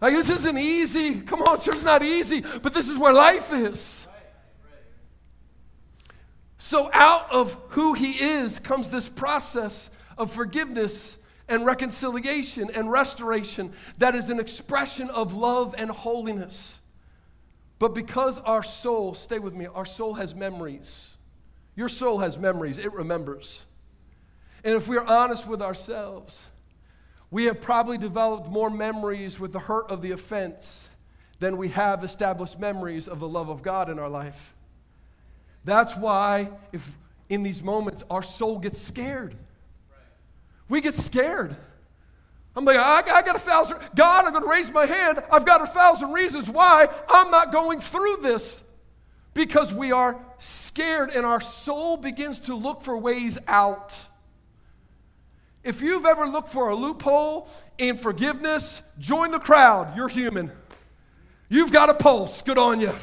[0.00, 1.20] Like, this isn't easy.
[1.20, 4.08] Come on, church, not easy, but this is where life is.
[6.58, 11.21] So, out of who he is comes this process of forgiveness
[11.52, 16.78] and reconciliation and restoration that is an expression of love and holiness.
[17.78, 21.18] But because our soul, stay with me, our soul has memories.
[21.76, 23.66] Your soul has memories, it remembers.
[24.64, 26.48] And if we're honest with ourselves,
[27.30, 30.88] we have probably developed more memories with the hurt of the offense
[31.38, 34.54] than we have established memories of the love of God in our life.
[35.66, 36.90] That's why, if
[37.28, 39.34] in these moments our soul gets scared,
[40.72, 41.54] we get scared.
[42.56, 45.22] I'm like, I, I got a thousand, God, I'm going to raise my hand.
[45.30, 48.64] I've got a thousand reasons why I'm not going through this.
[49.34, 53.94] Because we are scared and our soul begins to look for ways out.
[55.62, 59.94] If you've ever looked for a loophole in forgiveness, join the crowd.
[59.94, 60.50] You're human.
[61.50, 62.40] You've got a pulse.
[62.40, 62.94] Good on you.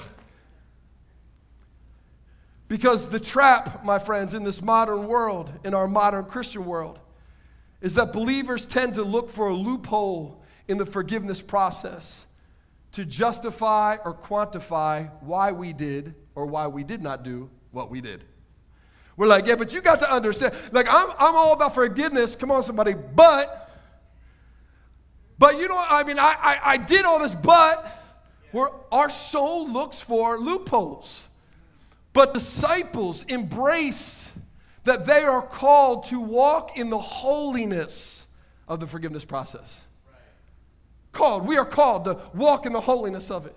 [2.67, 6.99] Because the trap, my friends, in this modern world, in our modern Christian world,
[7.81, 12.25] is that believers tend to look for a loophole in the forgiveness process
[12.91, 18.01] to justify or quantify why we did or why we did not do what we
[18.01, 18.23] did.
[19.15, 20.53] We're like, yeah, but you got to understand.
[20.71, 22.35] Like, I'm, I'm all about forgiveness.
[22.35, 22.93] Come on, somebody.
[22.93, 23.69] But,
[25.37, 27.99] but you know, I mean, I, I, I did all this, but
[28.51, 31.27] where our soul looks for loopholes.
[32.13, 34.28] But disciples embrace
[34.83, 38.27] that they are called to walk in the holiness
[38.67, 39.81] of the forgiveness process.
[41.11, 43.55] Called, we are called to walk in the holiness of it.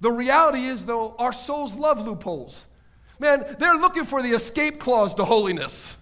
[0.00, 2.66] The reality is, though, our souls love loopholes.
[3.18, 5.96] Man, they're looking for the escape clause to holiness.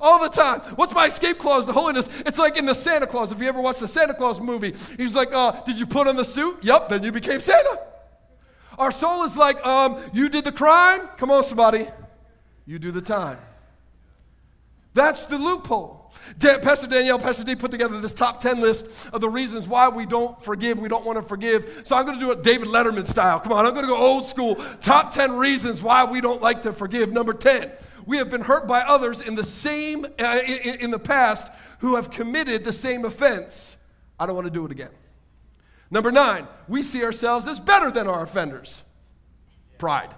[0.00, 0.60] All the time.
[0.76, 2.08] What's my escape clause to holiness?
[2.26, 3.32] It's like in the Santa Clause.
[3.32, 6.16] If you ever watched the Santa Clause movie, he's like, uh, Did you put on
[6.16, 6.58] the suit?
[6.62, 7.80] Yep, then you became Santa.
[8.78, 11.08] Our soul is like, um, You did the crime?
[11.16, 11.88] Come on, somebody.
[12.66, 13.38] You do the time.
[14.92, 16.10] That's the loophole.
[16.40, 20.06] Pastor Danielle, Pastor D put together this top 10 list of the reasons why we
[20.06, 21.82] don't forgive, we don't want to forgive.
[21.84, 23.38] So I'm going to do it David Letterman style.
[23.38, 24.56] Come on, I'm going to go old school.
[24.80, 27.12] Top 10 reasons why we don't like to forgive.
[27.12, 27.70] Number 10,
[28.06, 31.96] we have been hurt by others in the same, uh, in, in the past who
[31.96, 33.76] have committed the same offense.
[34.18, 34.90] I don't want to do it again.
[35.90, 38.82] Number nine, we see ourselves as better than our offenders.
[39.78, 40.08] Pride.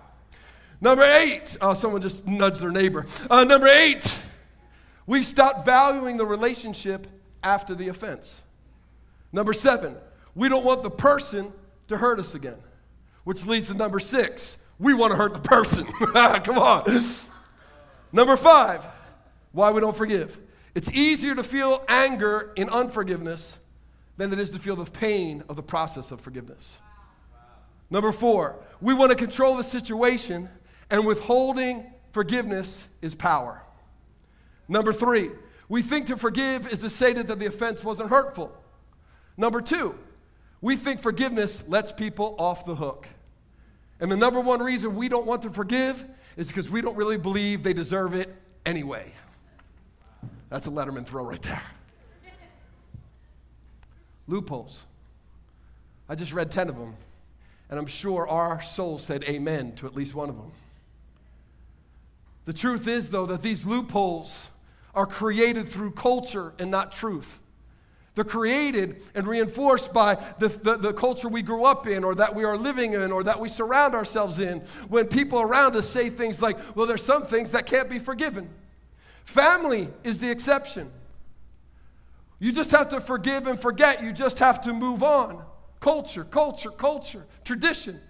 [0.81, 3.07] Number eight, oh, someone just nudged their neighbor.
[3.29, 4.15] Uh, number eight,
[5.07, 7.07] we've stopped valuing the relationship
[7.43, 8.43] after the offense.
[9.33, 9.97] Number seven,
[10.35, 11.53] we don't want the person
[11.89, 12.59] to hurt us again,
[13.25, 15.85] which leads to number six, we want to hurt the person.
[16.45, 17.05] Come on.
[18.13, 18.87] Number five,
[19.53, 20.39] why we don't forgive.
[20.75, 23.59] It's easier to feel anger in unforgiveness
[24.17, 26.79] than it is to feel the pain of the process of forgiveness.
[27.91, 30.49] Number four, we want to control the situation,
[30.91, 33.63] and withholding forgiveness is power.
[34.69, 35.31] Number three,
[35.69, 38.53] we think to forgive is to say that the offense wasn't hurtful.
[39.37, 39.95] Number two,
[40.61, 43.09] we think forgiveness lets people off the hook.
[44.01, 46.05] And the number one reason we don't want to forgive
[46.37, 48.35] is because we don't really believe they deserve it
[48.65, 49.13] anyway.
[50.51, 51.63] That's a Letterman throw right there.
[54.27, 54.85] Loopholes.
[56.09, 56.97] I just read 10 of them,
[57.69, 60.53] and I'm sure our soul said amen to at least one of them.
[62.49, 64.49] The truth is, though, that these loopholes
[64.95, 67.41] are created through culture and not truth.
[68.15, 72.35] They're created and reinforced by the, the, the, culture we grew up in, or that
[72.35, 74.61] we are living in, or that we surround ourselves in.
[74.89, 78.49] When people around us say things like, well, there's some things that can't be forgiven.
[79.27, 80.91] Family is the exception.
[82.39, 84.03] You just have to forgive and forget.
[84.03, 85.45] You just have to move on.
[85.81, 88.01] Culture, culture, culture, tradition.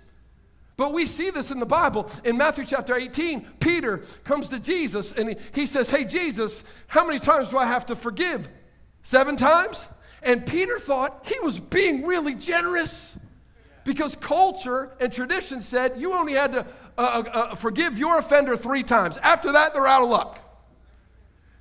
[0.79, 2.09] But we see this in the Bible.
[2.25, 7.19] In Matthew chapter 18, Peter comes to Jesus and he, says, Hey, Jesus, how many
[7.19, 8.49] times do I have to forgive?
[9.03, 9.89] Seven times?
[10.23, 13.19] And Peter thought he was being really generous
[13.85, 16.61] because culture and tradition said you only had to
[16.97, 19.19] uh, uh, uh forgive your offender three times.
[19.19, 20.39] After that, they're out of luck.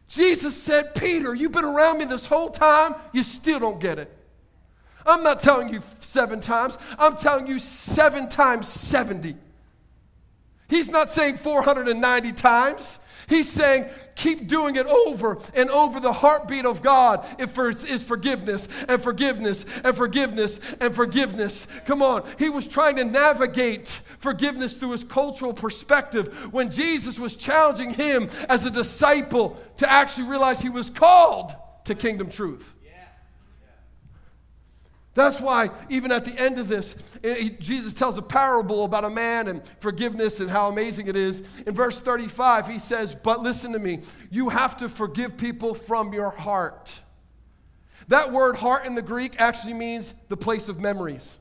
[0.08, 4.17] Jesus said, Peter, you've been around me this whole time, you still don't get it.
[5.08, 9.36] I'm not telling you seven times, I'm telling you seven times 70.
[10.70, 13.00] He's not saying 490 times.
[13.28, 16.00] He's saying, keep doing it over and over.
[16.00, 21.68] The heartbeat of God is forgiveness and forgiveness and forgiveness and forgiveness.
[21.86, 22.28] Come on.
[22.40, 23.88] He was trying to navigate
[24.20, 30.28] forgiveness through his cultural perspective when Jesus was challenging him as a disciple to actually
[30.28, 31.54] realize he was called
[31.84, 32.76] to kingdom truth.
[35.18, 39.10] That's why, even at the end of this, eh, Jesus tells a parable about a
[39.10, 41.40] man and forgiveness and how amazing it is.
[41.66, 46.14] In verse 35, he says, But listen to me, you have to forgive people from
[46.14, 47.00] your heart.
[48.10, 51.36] That word heart in the Greek actually means the place of memories.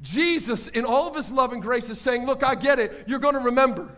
[0.00, 3.04] Jesus, in all of his love and grace, is saying, Look, I get it.
[3.06, 3.90] You're going to remember.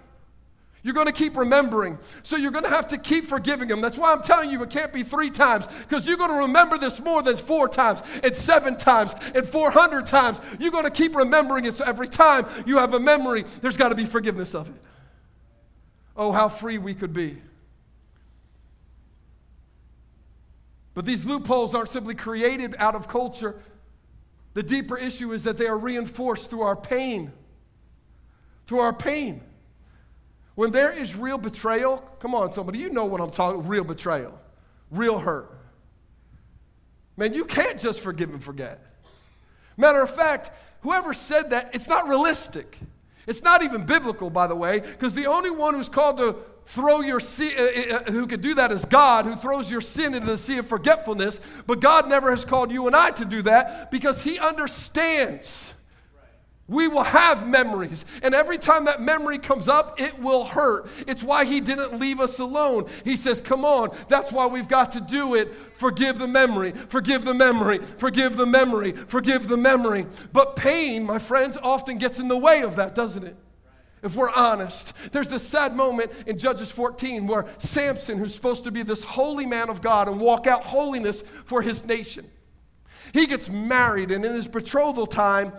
[0.84, 1.98] You're going to keep remembering.
[2.22, 3.80] So you're going to have to keep forgiving them.
[3.80, 6.76] That's why I'm telling you it can't be three times because you're going to remember
[6.76, 10.42] this more than four times and seven times and 400 times.
[10.60, 11.74] You're going to keep remembering it.
[11.74, 14.74] So every time you have a memory, there's got to be forgiveness of it.
[16.18, 17.38] Oh, how free we could be.
[20.92, 23.58] But these loopholes aren't simply created out of culture.
[24.52, 27.32] The deeper issue is that they are reinforced through our pain.
[28.66, 29.40] Through our pain.
[30.54, 34.38] When there is real betrayal, come on, somebody, you know what I'm talking real betrayal,
[34.90, 35.50] real hurt.
[37.16, 38.80] Man, you can't just forgive and forget.
[39.76, 40.50] Matter of fact,
[40.82, 42.78] whoever said that, it's not realistic.
[43.26, 46.36] It's not even biblical, by the way, because the only one who's called to
[46.66, 49.80] throw your sin, uh, uh, uh, who could do that is God, who throws your
[49.80, 51.40] sin into the sea of forgetfulness.
[51.66, 55.73] But God never has called you and I to do that because He understands
[56.66, 58.06] we will have memories.
[58.22, 60.88] And every time that memory comes up, it will hurt.
[61.06, 62.88] It's why he didn't leave us alone.
[63.04, 65.52] He says, Come on, that's why we've got to do it.
[65.76, 70.06] Forgive the memory, forgive the memory, forgive the memory, forgive the memory.
[70.32, 73.36] But pain, my friends, often gets in the way of that, doesn't it?
[74.02, 78.70] If we're honest, there's this sad moment in Judges 14 where Samson, who's supposed to
[78.70, 82.26] be this holy man of God and walk out holiness for his nation,
[83.12, 85.52] he gets married, and in his betrothal time,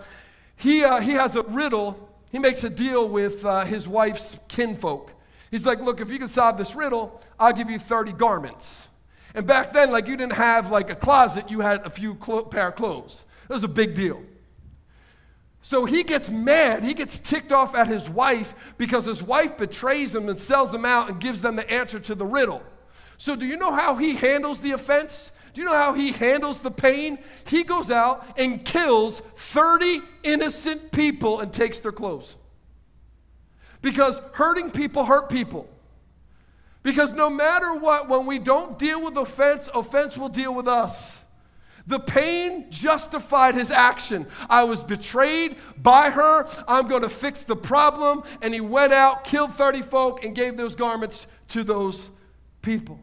[0.56, 2.10] he, uh, he has a riddle.
[2.32, 5.12] He makes a deal with uh, his wife's kinfolk.
[5.50, 8.88] He's like, look, if you can solve this riddle, I'll give you 30 garments.
[9.34, 12.44] And back then, like, you didn't have like a closet, you had a few clo-
[12.44, 13.22] pair of clothes.
[13.48, 14.22] It was a big deal.
[15.62, 16.84] So he gets mad.
[16.84, 20.84] He gets ticked off at his wife because his wife betrays him and sells him
[20.84, 22.62] out and gives them the answer to the riddle.
[23.18, 25.35] So, do you know how he handles the offense?
[25.56, 27.18] Do you know how he handles the pain?
[27.46, 32.36] He goes out and kills 30 innocent people and takes their clothes.
[33.80, 35.66] Because hurting people hurt people.
[36.82, 41.22] Because no matter what, when we don't deal with offense, offense will deal with us.
[41.86, 44.26] The pain justified his action.
[44.50, 46.46] I was betrayed by her.
[46.68, 48.24] I'm going to fix the problem.
[48.42, 52.10] And he went out, killed 30 folk, and gave those garments to those
[52.60, 53.00] people.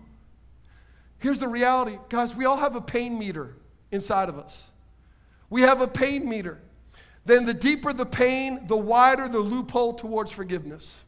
[1.23, 3.55] Here's the reality, guys we all have a pain meter
[3.91, 4.71] inside of us.
[5.49, 6.59] We have a pain meter.
[7.23, 11.05] Then the deeper the pain, the wider the loophole towards forgiveness.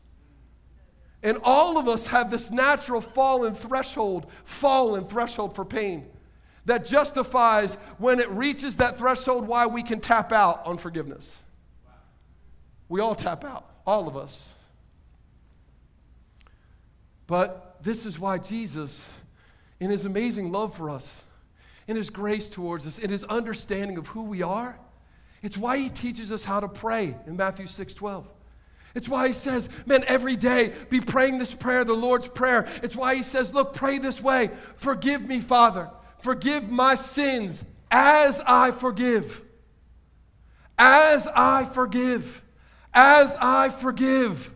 [1.22, 6.06] And all of us have this natural fallen threshold, fallen threshold for pain
[6.64, 11.42] that justifies when it reaches that threshold why we can tap out on forgiveness.
[12.88, 14.54] We all tap out, all of us.
[17.28, 19.10] But this is why Jesus,
[19.80, 21.24] in his amazing love for us,
[21.88, 24.78] in his grace towards us, in his understanding of who we are,
[25.42, 28.28] it's why he teaches us how to pray in Matthew 6 12.
[28.96, 32.66] It's why he says, man, every day be praying this prayer, the Lord's Prayer.
[32.82, 34.50] It's why he says, look, pray this way.
[34.78, 35.92] Forgive me, Father.
[36.20, 39.42] Forgive my sins as I forgive.
[40.80, 42.42] As I forgive.
[42.94, 44.50] As I forgive.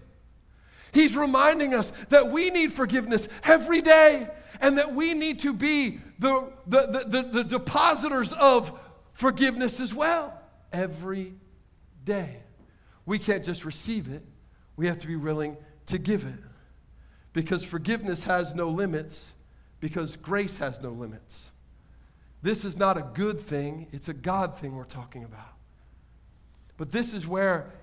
[0.93, 4.29] He's reminding us that we need forgiveness every day
[4.59, 8.77] and that we need to be the, the, the, the, the depositors of
[9.13, 10.33] forgiveness as well
[10.71, 11.33] every
[12.03, 12.37] day.
[13.05, 14.23] We can't just receive it,
[14.75, 15.57] we have to be willing
[15.87, 16.39] to give it.
[17.33, 19.31] Because forgiveness has no limits,
[19.79, 21.51] because grace has no limits.
[22.41, 25.53] This is not a good thing, it's a God thing we're talking about.
[26.77, 27.73] But this is where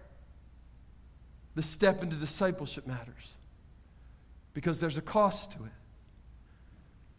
[1.54, 3.34] the step into discipleship matters
[4.54, 5.72] because there's a cost to it.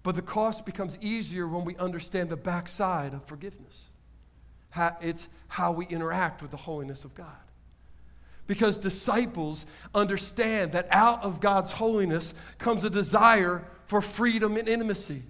[0.08, 3.90] But the cost becomes easier when we understand the backside of forgiveness.
[5.02, 7.36] It's how we interact with the holiness of God.
[8.48, 15.24] Because disciples understand that out of God's holiness comes a desire for freedom and intimacy.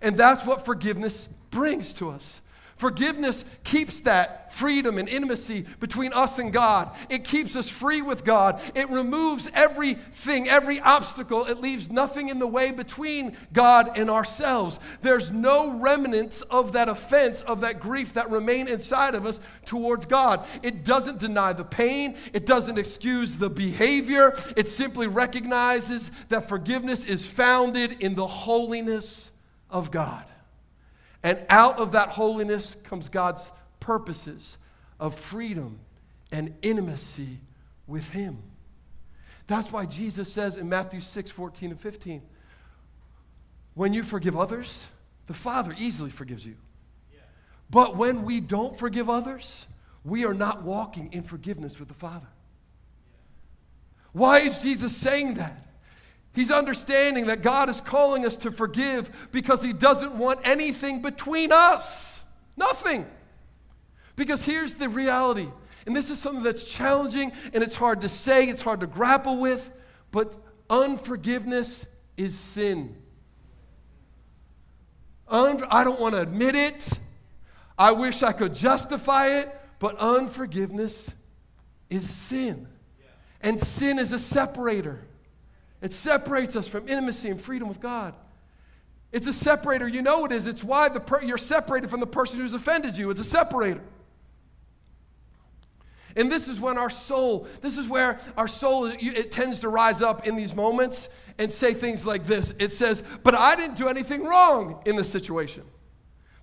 [0.00, 2.40] And that's what forgiveness brings to us.
[2.84, 6.94] Forgiveness keeps that freedom and intimacy between us and God.
[7.08, 8.60] It keeps us free with God.
[8.74, 11.46] It removes everything, every obstacle.
[11.46, 14.78] It leaves nothing in the way between God and ourselves.
[15.00, 20.04] There's no remnants of that offense, of that grief that remain inside of us towards
[20.04, 20.46] God.
[20.62, 24.36] It doesn't deny the pain, it doesn't excuse the behavior.
[24.58, 29.30] It simply recognizes that forgiveness is founded in the holiness
[29.70, 30.24] of God.
[31.24, 33.50] And out of that holiness comes God's
[33.80, 34.58] purposes
[35.00, 35.80] of freedom
[36.30, 37.38] and intimacy
[37.86, 38.38] with Him.
[39.46, 42.22] That's why Jesus says in Matthew 6 14 and 15,
[43.72, 44.86] when you forgive others,
[45.26, 46.56] the Father easily forgives you.
[47.70, 49.66] But when we don't forgive others,
[50.04, 52.26] we are not walking in forgiveness with the Father.
[54.12, 55.63] Why is Jesus saying that?
[56.34, 61.52] He's understanding that God is calling us to forgive because He doesn't want anything between
[61.52, 62.24] us.
[62.56, 63.06] Nothing.
[64.16, 65.48] Because here's the reality,
[65.86, 69.38] and this is something that's challenging and it's hard to say, it's hard to grapple
[69.38, 69.70] with,
[70.10, 70.36] but
[70.70, 72.96] unforgiveness is sin.
[75.28, 76.88] Un- I don't want to admit it.
[77.78, 81.14] I wish I could justify it, but unforgiveness
[81.90, 82.68] is sin.
[83.40, 85.03] And sin is a separator.
[85.84, 88.14] It separates us from intimacy and freedom with God.
[89.12, 89.86] It's a separator.
[89.86, 90.46] You know it is.
[90.46, 93.10] It's why the per- you're separated from the person who's offended you.
[93.10, 93.82] It's a separator.
[96.16, 100.00] And this is when our soul, this is where our soul, it tends to rise
[100.00, 102.54] up in these moments and say things like this.
[102.58, 105.64] It says, But I didn't do anything wrong in this situation.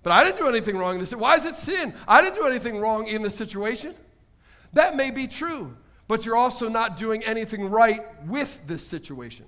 [0.04, 1.12] But I didn't do anything wrong in this.
[1.12, 1.94] Why is it sin?
[2.06, 3.96] I didn't do anything wrong in this situation.
[4.74, 5.76] That may be true
[6.08, 9.46] but you're also not doing anything right with this situation.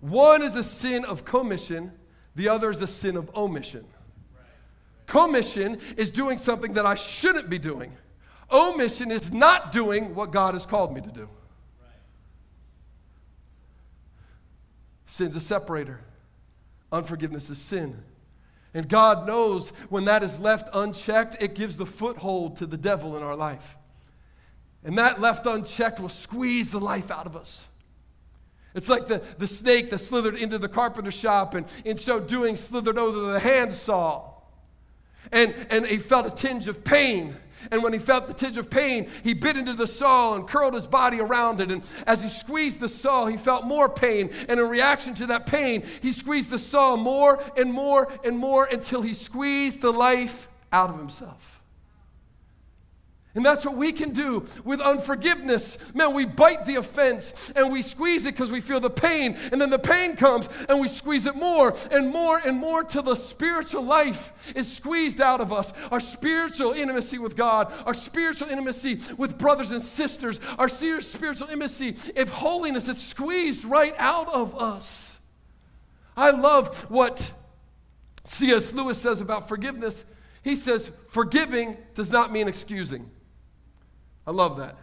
[0.00, 1.92] One is a sin of commission,
[2.36, 3.84] the other is a sin of omission.
[5.06, 7.92] Commission is doing something that I shouldn't be doing.
[8.52, 11.28] Omission is not doing what God has called me to do.
[15.06, 16.00] Sin's a separator.
[16.92, 18.02] Unforgiveness is sin.
[18.74, 23.16] And God knows when that is left unchecked, it gives the foothold to the devil
[23.16, 23.76] in our life.
[24.88, 27.66] And that left unchecked will squeeze the life out of us.
[28.74, 32.56] It's like the, the snake that slithered into the carpenter shop and in so doing
[32.56, 34.32] slithered over the handsaw.
[35.30, 37.36] And, and he felt a tinge of pain.
[37.70, 40.72] And when he felt the tinge of pain, he bit into the saw and curled
[40.72, 41.70] his body around it.
[41.70, 44.30] And as he squeezed the saw, he felt more pain.
[44.48, 48.64] And in reaction to that pain, he squeezed the saw more and more and more
[48.64, 51.57] until he squeezed the life out of himself.
[53.38, 55.94] And that's what we can do with unforgiveness.
[55.94, 59.38] Man, we bite the offense and we squeeze it because we feel the pain.
[59.52, 63.04] And then the pain comes and we squeeze it more and more and more till
[63.04, 65.72] the spiritual life is squeezed out of us.
[65.92, 71.46] Our spiritual intimacy with God, our spiritual intimacy with brothers and sisters, our serious spiritual
[71.46, 75.20] intimacy, if holiness is squeezed right out of us.
[76.16, 77.30] I love what
[78.26, 78.72] C.S.
[78.72, 80.04] Lewis says about forgiveness.
[80.42, 83.08] He says, forgiving does not mean excusing.
[84.28, 84.76] I love that.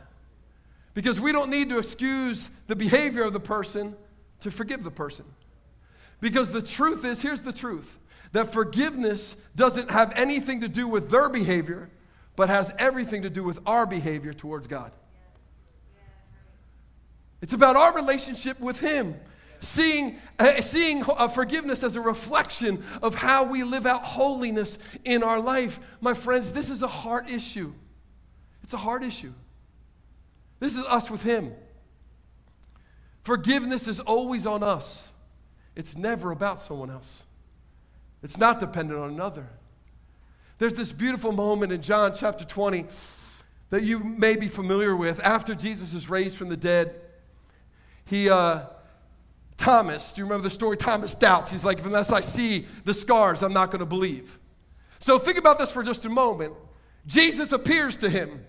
[0.96, 3.96] Because we don't need to excuse the behavior of the person
[4.40, 5.24] to forgive the person.
[6.20, 8.00] Because the truth is here's the truth
[8.32, 11.92] that forgiveness doesn't have anything to do with their behavior,
[12.36, 14.92] but has everything to do with our behavior towards God.
[17.44, 19.14] It's about our relationship with Him.
[19.60, 25.40] Seeing, uh, seeing forgiveness as a reflection of how we live out holiness in our
[25.40, 25.80] life.
[26.02, 27.74] My friends, this is a heart issue.
[28.66, 29.32] It's a hard issue.
[30.60, 31.52] This is us with Him.
[33.22, 35.12] Forgiveness is always on us,
[35.76, 37.26] it's never about someone else,
[38.24, 39.46] it's not dependent on another.
[40.58, 42.88] There's this beautiful moment in John chapter 20
[43.70, 45.24] that you may be familiar with.
[45.24, 46.96] After Jesus is raised from the dead,
[48.06, 48.62] he, uh,
[49.58, 50.76] Thomas, do you remember the story?
[50.76, 51.52] Thomas doubts.
[51.52, 54.40] He's like, unless I see the scars, I'm not going to believe.
[54.98, 56.56] So think about this for just a moment.
[57.06, 58.44] Jesus appears to him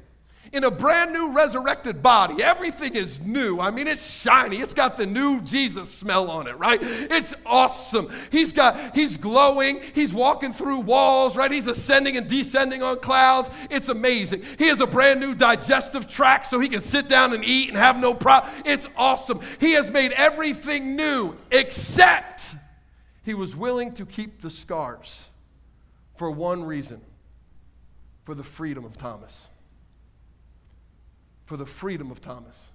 [0.53, 2.43] in a brand new resurrected body.
[2.43, 3.61] Everything is new.
[3.61, 4.57] I mean, it's shiny.
[4.57, 6.79] It's got the new Jesus smell on it, right?
[6.83, 8.09] It's awesome.
[8.31, 9.81] He's got he's glowing.
[9.95, 11.51] He's walking through walls, right?
[11.51, 13.51] He's ascending and descending on clouds.
[13.71, 14.43] It's amazing.
[14.59, 17.79] He has a brand new digestive tract so he can sit down and eat and
[17.79, 18.53] have no problem.
[18.65, 19.41] It's awesome.
[19.61, 22.55] He has made everything new except
[23.25, 25.27] he was willing to keep the scars
[26.17, 27.01] for one reason
[28.25, 29.49] for the freedom of Thomas
[31.47, 32.71] for the freedom of Thomas,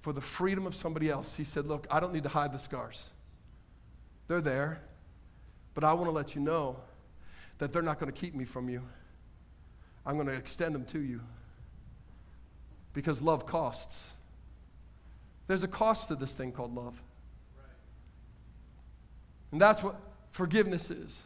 [0.00, 1.36] for the freedom of somebody else.
[1.36, 3.06] He said, Look, I don't need to hide the scars.
[4.28, 4.82] They're there,
[5.72, 6.76] but I want to let you know
[7.58, 8.82] that they're not going to keep me from you.
[10.04, 11.20] I'm going to extend them to you
[12.92, 14.12] because love costs.
[15.46, 17.00] There's a cost to this thing called love.
[19.52, 19.96] And that's what
[20.30, 21.24] forgiveness is.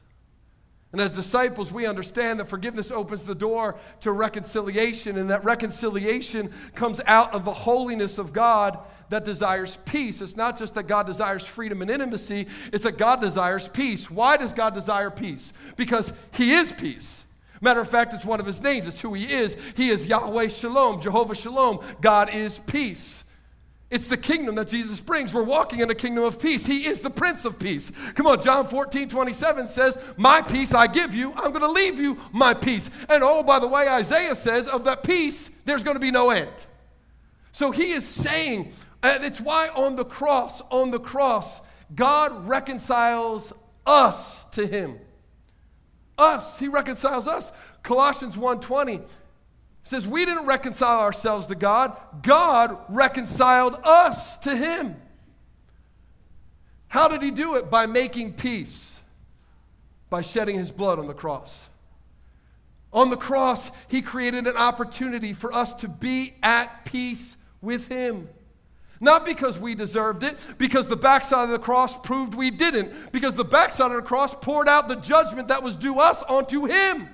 [0.93, 6.51] And as disciples, we understand that forgiveness opens the door to reconciliation, and that reconciliation
[6.74, 8.76] comes out of the holiness of God
[9.09, 10.20] that desires peace.
[10.20, 14.11] It's not just that God desires freedom and intimacy, it's that God desires peace.
[14.11, 15.53] Why does God desire peace?
[15.76, 17.22] Because He is peace.
[17.61, 19.57] Matter of fact, it's one of His names, it's who He is.
[19.76, 21.84] He is Yahweh Shalom, Jehovah Shalom.
[22.01, 23.24] God is peace.
[23.91, 25.34] It's the kingdom that Jesus brings.
[25.34, 26.64] We're walking in a kingdom of peace.
[26.64, 27.91] He is the Prince of Peace.
[28.14, 31.32] Come on, John 14, 27 says, My peace I give you.
[31.34, 32.88] I'm going to leave you my peace.
[33.09, 36.30] And oh, by the way, Isaiah says, Of that peace, there's going to be no
[36.30, 36.66] end.
[37.51, 38.72] So he is saying,
[39.03, 41.61] and it's why on the cross, on the cross,
[41.95, 43.53] God reconciles
[43.86, 44.99] us to him.
[46.16, 46.59] Us.
[46.61, 47.51] He reconciles us.
[47.82, 49.03] Colossians 1:20
[49.83, 54.97] says we didn't reconcile ourselves to God, God reconciled us to Him.
[56.89, 57.70] How did He do it?
[57.70, 58.99] By making peace,
[60.09, 61.68] by shedding His blood on the cross.
[62.93, 68.28] On the cross, He created an opportunity for us to be at peace with Him.
[69.01, 73.35] Not because we deserved it, because the backside of the cross proved we didn't, because
[73.35, 77.09] the backside of the cross poured out the judgment that was due us onto Him.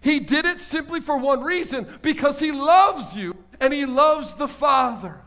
[0.00, 4.48] He did it simply for one reason because He loves you and He loves the
[4.48, 5.20] Father.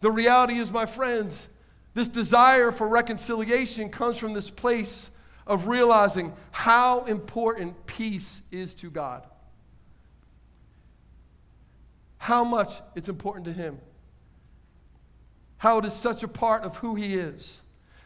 [0.00, 1.48] The reality is, my friends,
[1.94, 5.10] this desire for reconciliation comes from this place
[5.46, 9.24] of realizing how important peace is to God.
[12.18, 13.78] How much it's important to Him.
[15.56, 17.62] How it is such a part of who He is.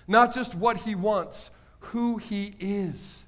[0.09, 3.25] Not just what He wants, who He is.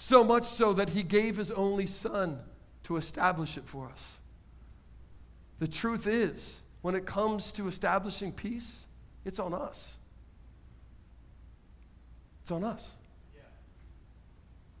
[0.00, 2.38] So much so that he gave his only son
[2.84, 4.16] to establish it for us.
[5.58, 8.86] The truth is, when it comes to establishing peace,
[9.26, 9.98] it's on us.
[12.40, 12.96] It's on us.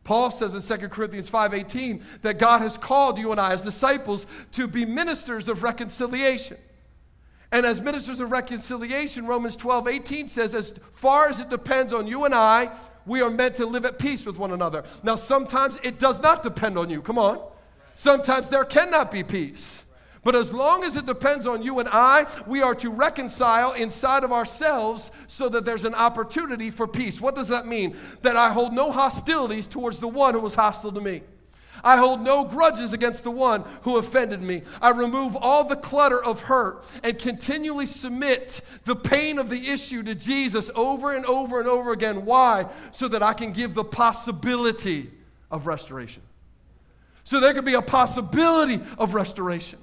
[0.04, 4.24] Paul says in 2 Corinthians 5:18 that God has called you and I as disciples
[4.52, 6.56] to be ministers of reconciliation.
[7.52, 12.06] And as ministers of reconciliation, Romans 12, 18 says, as far as it depends on
[12.06, 12.70] you and I,
[13.06, 14.84] we are meant to live at peace with one another.
[15.02, 17.02] Now, sometimes it does not depend on you.
[17.02, 17.40] Come on.
[17.94, 19.84] Sometimes there cannot be peace.
[20.22, 24.22] But as long as it depends on you and I, we are to reconcile inside
[24.22, 27.20] of ourselves so that there's an opportunity for peace.
[27.20, 27.96] What does that mean?
[28.22, 31.22] That I hold no hostilities towards the one who was hostile to me.
[31.82, 34.62] I hold no grudges against the one who offended me.
[34.80, 40.02] I remove all the clutter of hurt and continually submit the pain of the issue
[40.02, 42.24] to Jesus over and over and over again.
[42.24, 42.66] Why?
[42.92, 45.10] So that I can give the possibility
[45.50, 46.22] of restoration.
[47.24, 49.78] So there could be a possibility of restoration.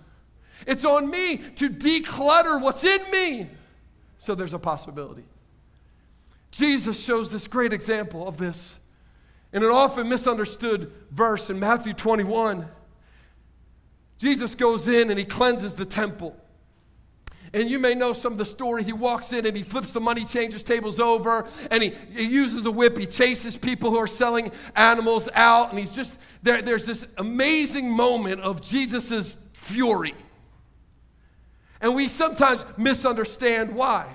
[0.66, 3.48] It's on me to declutter what's in me.
[4.18, 5.24] So there's a possibility.
[6.52, 8.80] Jesus shows this great example of this
[9.54, 12.68] in an often misunderstood verse in Matthew 21.
[14.18, 16.36] Jesus goes in and he cleanses the temple.
[17.54, 18.84] And you may know some of the story.
[18.84, 22.66] He walks in and he flips the money changers tables over and he, he uses
[22.66, 22.98] a whip.
[22.98, 25.70] He chases people who are selling animals out.
[25.70, 30.14] And he's just, there, there's this amazing moment of Jesus' fury.
[31.80, 34.08] And we sometimes misunderstand why.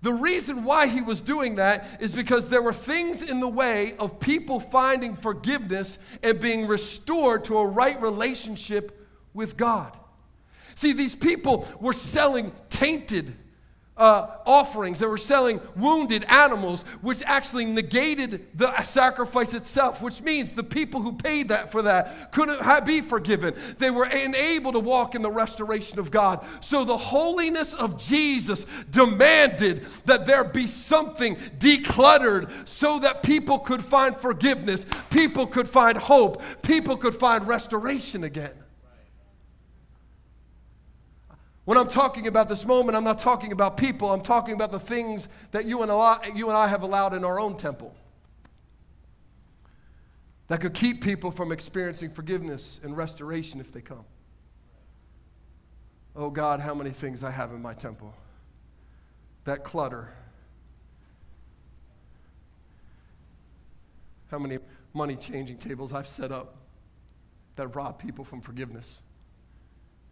[0.00, 3.94] The reason why he was doing that is because there were things in the way
[3.98, 9.96] of people finding forgiveness and being restored to a right relationship with God.
[10.76, 13.34] See, these people were selling tainted
[13.98, 14.98] uh, offerings.
[14.98, 21.02] They were selling wounded animals, which actually negated the sacrifice itself, which means the people
[21.02, 23.54] who paid that for that couldn't be forgiven.
[23.78, 26.44] They were unable to walk in the restoration of God.
[26.60, 33.84] So the holiness of Jesus demanded that there be something decluttered so that people could
[33.84, 38.52] find forgiveness, people could find hope, people could find restoration again.
[41.68, 44.10] When I'm talking about this moment, I'm not talking about people.
[44.10, 47.26] I'm talking about the things that you and, lot, you and I have allowed in
[47.26, 47.94] our own temple
[50.46, 54.06] that could keep people from experiencing forgiveness and restoration if they come.
[56.16, 58.14] Oh God, how many things I have in my temple.
[59.44, 60.08] That clutter.
[64.30, 64.56] How many
[64.94, 66.56] money changing tables I've set up
[67.56, 69.02] that rob people from forgiveness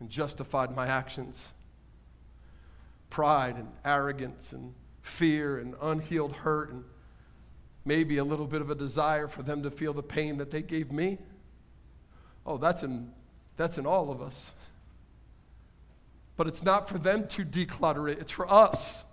[0.00, 1.52] and justified my actions.
[3.10, 6.84] Pride and arrogance and fear and unhealed hurt and
[7.84, 10.62] maybe a little bit of a desire for them to feel the pain that they
[10.62, 11.18] gave me.
[12.44, 13.12] Oh, that's in,
[13.56, 14.52] that's in all of us.
[16.36, 19.04] But it's not for them to declutter it, it's for us.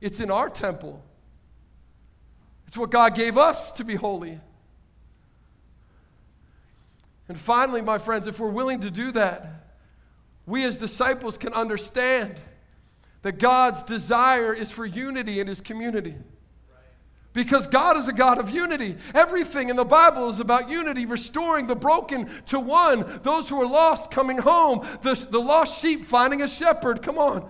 [0.00, 1.04] It's in our temple.
[2.68, 4.38] It's what God gave us to be holy.
[7.26, 9.67] And finally, my friends, if we're willing to do that,
[10.48, 12.34] we as disciples can understand
[13.22, 16.14] that God's desire is for unity in his community.
[17.34, 18.96] Because God is a God of unity.
[19.14, 23.66] Everything in the Bible is about unity, restoring the broken to one, those who are
[23.66, 27.02] lost coming home, the, the lost sheep finding a shepherd.
[27.02, 27.48] Come on.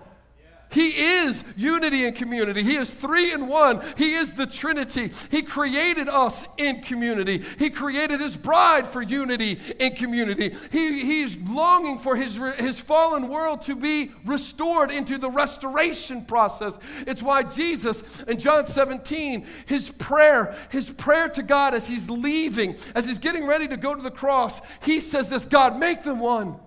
[0.71, 2.61] He is unity and community.
[2.61, 3.81] He is three in one.
[3.97, 5.11] He is the Trinity.
[5.31, 7.43] He created us in community.
[7.57, 10.55] He created his bride for unity in community.
[10.71, 16.77] He, he's longing for his, his fallen world to be restored into the restoration process.
[17.07, 22.75] It's why Jesus in John 17, his prayer, his prayer to God as he's leaving,
[22.93, 26.19] as he's getting ready to go to the cross, he says this God, make them
[26.19, 26.57] one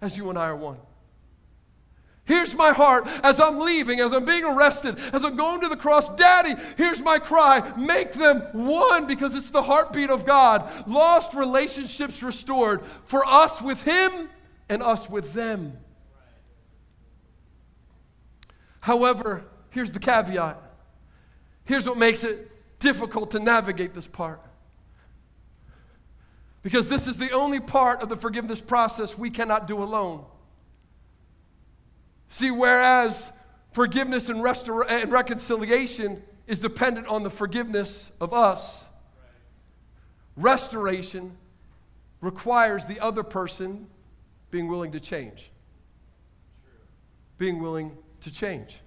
[0.00, 0.78] as you and I are one.
[2.28, 5.78] Here's my heart as I'm leaving, as I'm being arrested, as I'm going to the
[5.78, 6.14] cross.
[6.14, 7.72] Daddy, here's my cry.
[7.78, 10.70] Make them one because it's the heartbeat of God.
[10.86, 14.28] Lost relationships restored for us with Him
[14.68, 15.78] and us with them.
[18.80, 20.58] However, here's the caveat.
[21.64, 24.42] Here's what makes it difficult to navigate this part.
[26.62, 30.26] Because this is the only part of the forgiveness process we cannot do alone.
[32.28, 33.32] See, whereas
[33.72, 38.86] forgiveness and, restor- and reconciliation is dependent on the forgiveness of us,
[40.36, 41.36] restoration
[42.20, 43.86] requires the other person
[44.50, 45.50] being willing to change.
[47.36, 48.80] Being willing to change.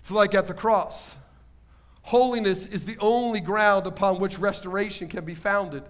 [0.00, 1.16] It's like at the cross.
[2.02, 5.82] Holiness is the only ground upon which restoration can be founded.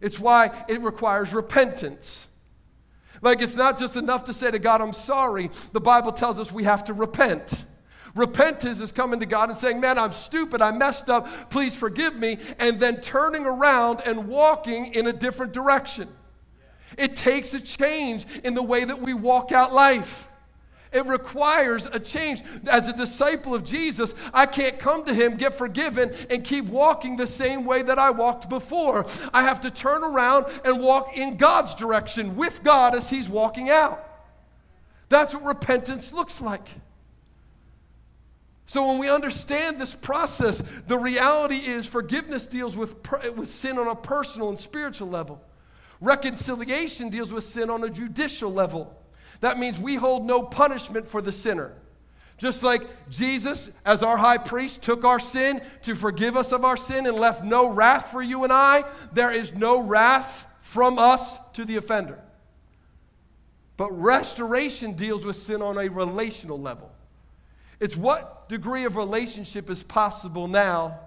[0.00, 2.28] It's why it requires repentance.
[3.22, 5.50] Like it's not just enough to say to God, I'm sorry.
[5.72, 7.64] The Bible tells us we have to repent.
[8.14, 10.60] Repentance is coming to God and saying, Man, I'm stupid.
[10.60, 11.26] I messed up.
[11.48, 12.38] Please forgive me.
[12.58, 16.08] And then turning around and walking in a different direction.
[16.98, 20.28] It takes a change in the way that we walk out life.
[20.92, 22.42] It requires a change.
[22.70, 27.16] As a disciple of Jesus, I can't come to him, get forgiven, and keep walking
[27.16, 29.06] the same way that I walked before.
[29.32, 33.70] I have to turn around and walk in God's direction with God as he's walking
[33.70, 34.04] out.
[35.08, 36.66] That's what repentance looks like.
[38.66, 42.94] So when we understand this process, the reality is forgiveness deals with,
[43.36, 45.42] with sin on a personal and spiritual level.
[46.00, 49.01] Reconciliation deals with sin on a judicial level.
[49.42, 51.72] That means we hold no punishment for the sinner.
[52.38, 56.76] Just like Jesus, as our high priest, took our sin to forgive us of our
[56.76, 61.36] sin and left no wrath for you and I, there is no wrath from us
[61.54, 62.20] to the offender.
[63.76, 66.92] But restoration deals with sin on a relational level.
[67.80, 71.00] It's what degree of relationship is possible now,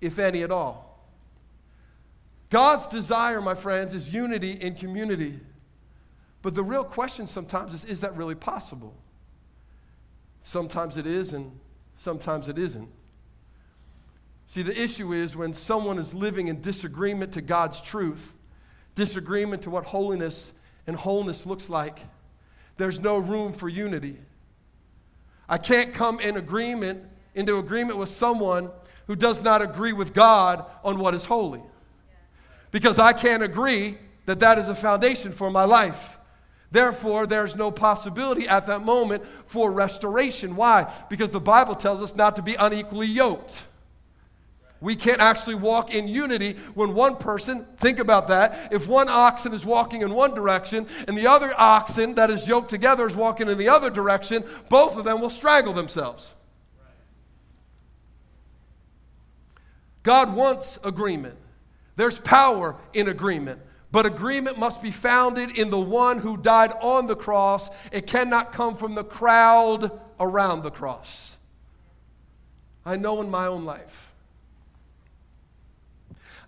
[0.00, 1.02] if any at all.
[2.48, 5.38] God's desire, my friends, is unity in community.
[6.42, 8.94] But the real question sometimes is is that really possible?
[10.40, 11.58] Sometimes it is, and
[11.96, 12.88] sometimes it isn't.
[14.46, 18.34] See, the issue is when someone is living in disagreement to God's truth,
[18.94, 20.52] disagreement to what holiness
[20.86, 21.98] and wholeness looks like,
[22.78, 24.18] there's no room for unity.
[25.48, 27.02] I can't come in agreement,
[27.34, 28.70] into agreement with someone
[29.06, 31.62] who does not agree with God on what is holy.
[32.70, 36.17] Because I can't agree that that is a foundation for my life.
[36.70, 40.54] Therefore, there's no possibility at that moment for restoration.
[40.54, 40.92] Why?
[41.08, 43.64] Because the Bible tells us not to be unequally yoked.
[44.80, 49.52] We can't actually walk in unity when one person, think about that, if one oxen
[49.52, 53.48] is walking in one direction and the other oxen that is yoked together is walking
[53.48, 56.34] in the other direction, both of them will strangle themselves.
[60.04, 61.34] God wants agreement.
[61.96, 63.60] There's power in agreement.
[63.90, 67.70] But agreement must be founded in the one who died on the cross.
[67.90, 71.38] It cannot come from the crowd around the cross.
[72.84, 74.08] I know in my own life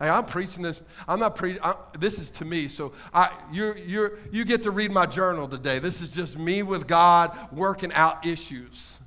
[0.01, 0.81] Hey, I'm preaching this.
[1.07, 1.63] I'm not preaching.
[1.99, 2.69] This is to me.
[2.69, 5.79] So I, you're, you're, you get to read my journal today.
[5.79, 8.99] This is just me with God working out issues.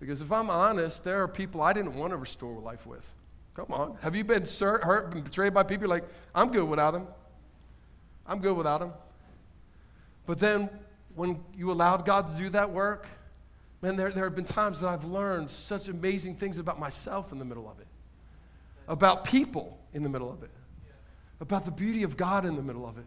[0.00, 3.06] Because if I'm honest, there are people I didn't want to restore life with.
[3.54, 3.96] Come on.
[4.02, 7.06] Have you been hurt, been betrayed by people like, I'm good without them?
[8.26, 8.92] I'm good without them.
[10.26, 10.68] But then
[11.14, 13.06] when you allowed God to do that work,
[13.82, 17.38] man, there, there have been times that I've learned such amazing things about myself in
[17.38, 17.86] the middle of it
[18.88, 20.50] about people in the middle of it,
[21.40, 23.06] about the beauty of God in the middle of it.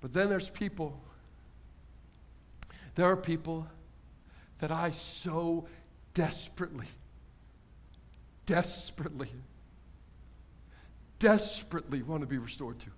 [0.00, 1.00] But then there's people,
[2.94, 3.66] there are people
[4.58, 5.66] that I so
[6.14, 6.86] desperately,
[8.46, 9.28] desperately,
[11.18, 12.90] desperately want to be restored to.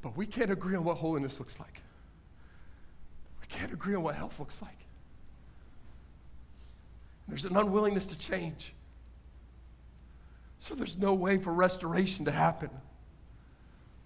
[0.00, 1.82] But we can't agree on what holiness looks like.
[3.40, 4.78] We can't agree on what health looks like.
[7.26, 8.72] There's an unwillingness to change.
[10.58, 12.70] So there's no way for restoration to happen.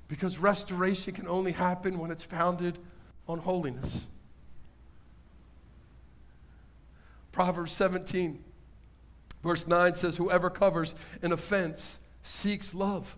[0.09, 2.79] Because restoration can only happen when it's founded
[3.29, 4.07] on holiness.
[7.33, 8.43] Proverbs 17,
[9.43, 13.17] verse 9 says, Whoever covers an offense seeks love.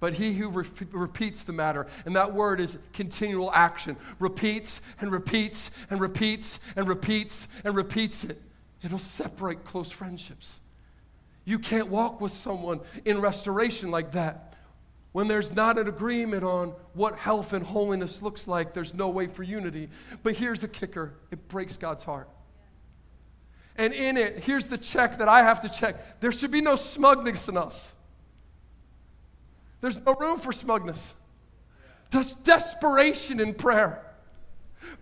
[0.00, 5.10] But he who re- repeats the matter, and that word is continual action, repeats and
[5.12, 8.38] repeats and repeats and repeats and repeats it
[8.84, 10.60] it'll separate close friendships.
[11.44, 14.54] You can't walk with someone in restoration like that.
[15.12, 19.26] When there's not an agreement on what health and holiness looks like, there's no way
[19.26, 19.88] for unity.
[20.22, 22.28] But here's the kicker it breaks God's heart.
[23.76, 26.76] And in it, here's the check that I have to check there should be no
[26.76, 27.94] smugness in us.
[29.80, 31.14] There's no room for smugness.
[32.10, 34.00] There's desperation in prayer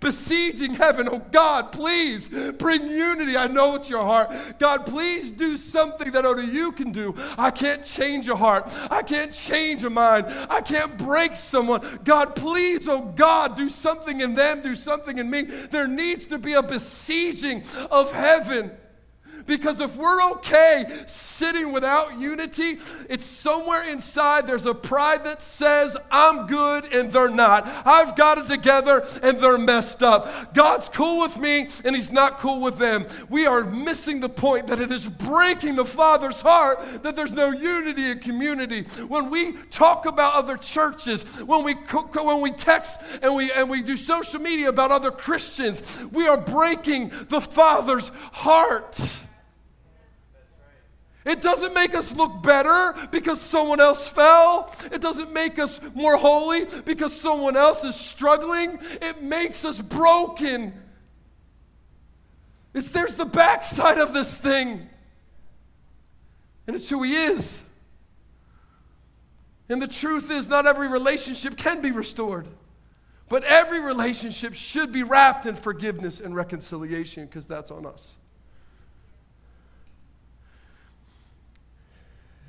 [0.00, 1.08] besieging heaven.
[1.10, 2.28] Oh God, please
[2.58, 3.36] bring unity.
[3.36, 4.32] I know it's your heart.
[4.58, 7.14] God, please do something that only you can do.
[7.38, 8.68] I can't change a heart.
[8.90, 10.26] I can't change a mind.
[10.50, 12.00] I can't break someone.
[12.04, 15.42] God, please, oh God, do something in them, do something in me.
[15.42, 18.72] There needs to be a besieging of heaven.
[19.46, 22.78] Because if we're okay sitting without unity,
[23.08, 27.66] it's somewhere inside there's a pride that says, I'm good and they're not.
[27.84, 30.54] I've got it together and they're messed up.
[30.54, 33.04] God's cool with me and He's not cool with them.
[33.28, 37.50] We are missing the point that it is breaking the Father's heart that there's no
[37.50, 38.82] unity in community.
[39.08, 43.82] When we talk about other churches, when we, when we text and we, and we
[43.82, 45.82] do social media about other Christians,
[46.12, 49.18] we are breaking the Father's heart.
[51.24, 54.74] It doesn't make us look better because someone else fell.
[54.90, 58.78] It doesn't make us more holy because someone else is struggling.
[59.00, 60.72] It makes us broken.
[62.74, 64.88] It's there's the backside of this thing.
[66.66, 67.64] And it's who he is.
[69.68, 72.48] And the truth is, not every relationship can be restored.
[73.28, 78.18] But every relationship should be wrapped in forgiveness and reconciliation because that's on us.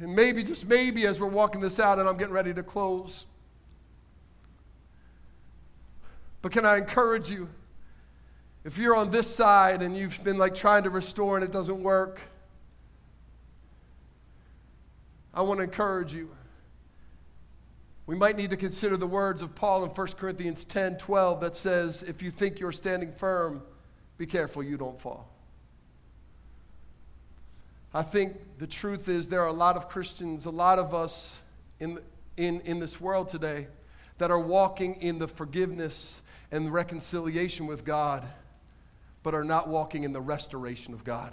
[0.03, 3.25] And maybe, just maybe, as we're walking this out and I'm getting ready to close,
[6.41, 7.47] but can I encourage you?
[8.65, 11.81] If you're on this side and you've been like trying to restore and it doesn't
[11.81, 12.19] work,
[15.33, 16.29] I want to encourage you.
[18.05, 21.55] We might need to consider the words of Paul in 1 Corinthians 10 12 that
[21.55, 23.63] says, If you think you're standing firm,
[24.17, 25.32] be careful you don't fall.
[27.93, 31.39] I think the truth is there are a lot of Christians, a lot of us
[31.79, 31.99] in,
[32.37, 33.67] in, in this world today
[34.17, 36.21] that are walking in the forgiveness
[36.51, 38.23] and reconciliation with God,
[39.21, 41.31] but are not walking in the restoration of God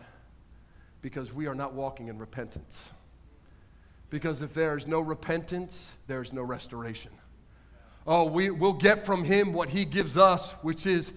[1.01, 2.91] because we are not walking in repentance.
[4.11, 7.13] Because if there is no repentance, there is no restoration.
[8.07, 11.13] Oh, we, we'll get from Him what He gives us, which is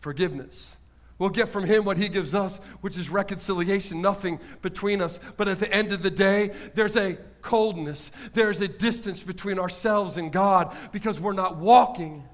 [0.00, 0.76] forgiveness.
[1.18, 5.18] We'll get from Him what He gives us, which is reconciliation, nothing between us.
[5.36, 10.16] But at the end of the day, there's a coldness, there's a distance between ourselves
[10.16, 12.24] and God because we're not walking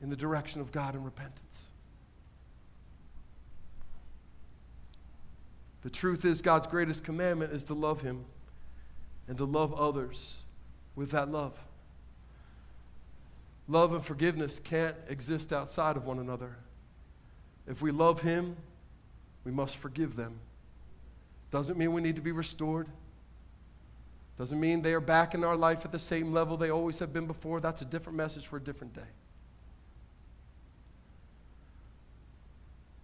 [0.00, 1.66] in the direction of God in repentance.
[5.82, 8.24] The truth is, God's greatest commandment is to love Him
[9.26, 10.42] and to love others
[10.96, 11.58] with that love.
[13.68, 16.56] Love and forgiveness can't exist outside of one another.
[17.68, 18.56] If we love Him,
[19.44, 20.40] we must forgive them.
[21.50, 22.88] Doesn't mean we need to be restored.
[24.38, 27.12] Doesn't mean they are back in our life at the same level they always have
[27.12, 27.60] been before.
[27.60, 29.10] That's a different message for a different day.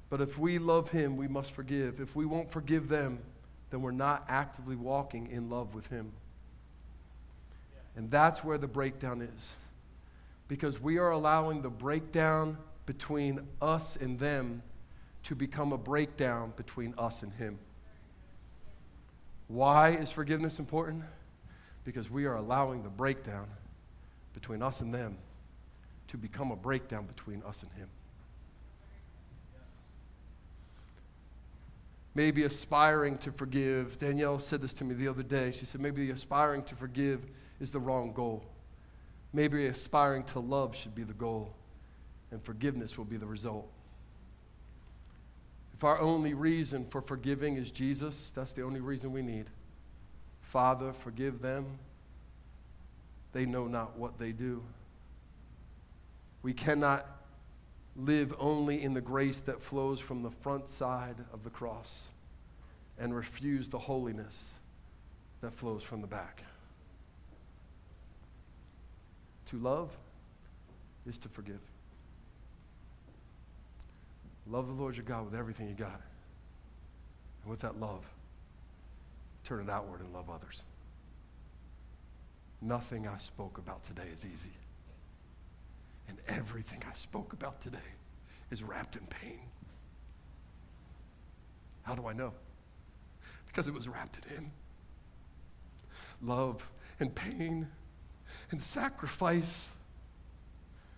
[0.08, 2.00] But if we love Him, we must forgive.
[2.00, 3.18] If we won't forgive them,
[3.70, 6.12] then we're not actively walking in love with Him.
[7.96, 9.56] And that's where the breakdown is.
[10.46, 14.62] Because we are allowing the breakdown between us and them
[15.24, 17.58] to become a breakdown between us and Him.
[19.48, 21.04] Why is forgiveness important?
[21.84, 23.46] Because we are allowing the breakdown
[24.32, 25.16] between us and them
[26.08, 27.88] to become a breakdown between us and Him.
[32.14, 33.98] maybe aspiring to forgive.
[33.98, 35.50] Danielle said this to me the other day.
[35.50, 37.26] She said, maybe aspiring to forgive
[37.60, 38.44] is the wrong goal.
[39.32, 41.52] Maybe aspiring to love should be the goal,
[42.30, 43.68] and forgiveness will be the result.
[45.74, 49.46] If our only reason for forgiving is Jesus, that's the only reason we need.
[50.40, 51.78] Father, forgive them.
[53.32, 54.62] They know not what they do.
[56.42, 57.06] We cannot
[57.96, 62.10] live only in the grace that flows from the front side of the cross
[62.98, 64.58] and refuse the holiness
[65.40, 66.44] that flows from the back.
[69.46, 69.96] To love
[71.06, 71.60] is to forgive.
[74.46, 76.00] Love the Lord your God with everything you got.
[77.42, 78.04] And with that love,
[79.44, 80.64] turn it outward and love others.
[82.60, 84.52] Nothing I spoke about today is easy.
[86.08, 87.78] And everything I spoke about today
[88.50, 89.40] is wrapped in pain.
[91.82, 92.32] How do I know?
[93.46, 94.50] Because it was wrapped in
[96.22, 96.70] love
[97.00, 97.68] and pain
[98.50, 99.74] and sacrifice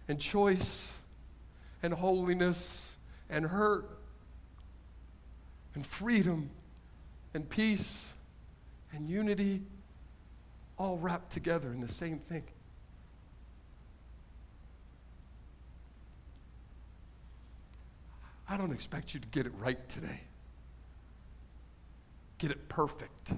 [0.09, 0.99] and choice
[1.83, 2.96] and holiness
[3.31, 3.99] and hurt
[5.75, 6.51] and freedom
[7.35, 8.15] and peace
[8.93, 9.63] and unity
[10.79, 12.45] all wrapped together in the same thing.
[18.49, 20.21] I don't expect you to get it right today.
[22.39, 23.33] Get it perfect.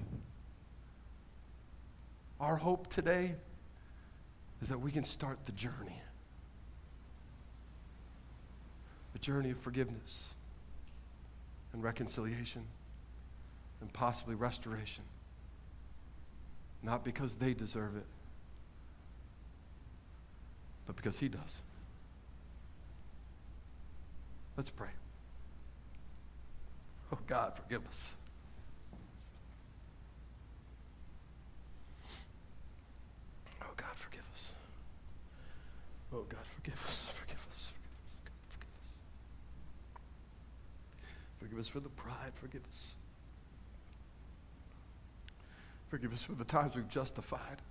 [2.39, 3.35] Our hope today
[4.61, 6.01] is that we can start the journey
[9.21, 10.33] journey of forgiveness
[11.73, 12.63] and reconciliation
[13.81, 15.03] and possibly restoration.
[16.81, 18.05] Not because they deserve it,
[20.85, 21.61] but because He does.
[24.55, 24.89] Let's pray.
[27.11, 28.13] Oh, God, forgive us.
[33.61, 34.53] Oh, God, forgive us.
[36.13, 37.09] Oh, God, forgive us.
[37.13, 37.71] Forgive us.
[37.71, 38.11] Forgive us.
[38.25, 38.89] God, forgive us.
[41.39, 42.33] Forgive us for the pride.
[42.35, 42.97] Forgive us.
[45.89, 47.61] Forgive us for the times we've justified.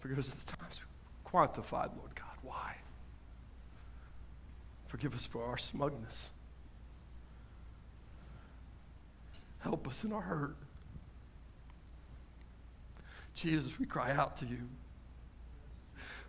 [0.00, 2.36] Forgive us for the times we've quantified, Lord God.
[2.42, 2.76] Why?
[4.88, 6.30] Forgive us for our smugness.
[9.60, 10.56] Help us in our hurt.
[13.34, 14.68] Jesus, we cry out to you.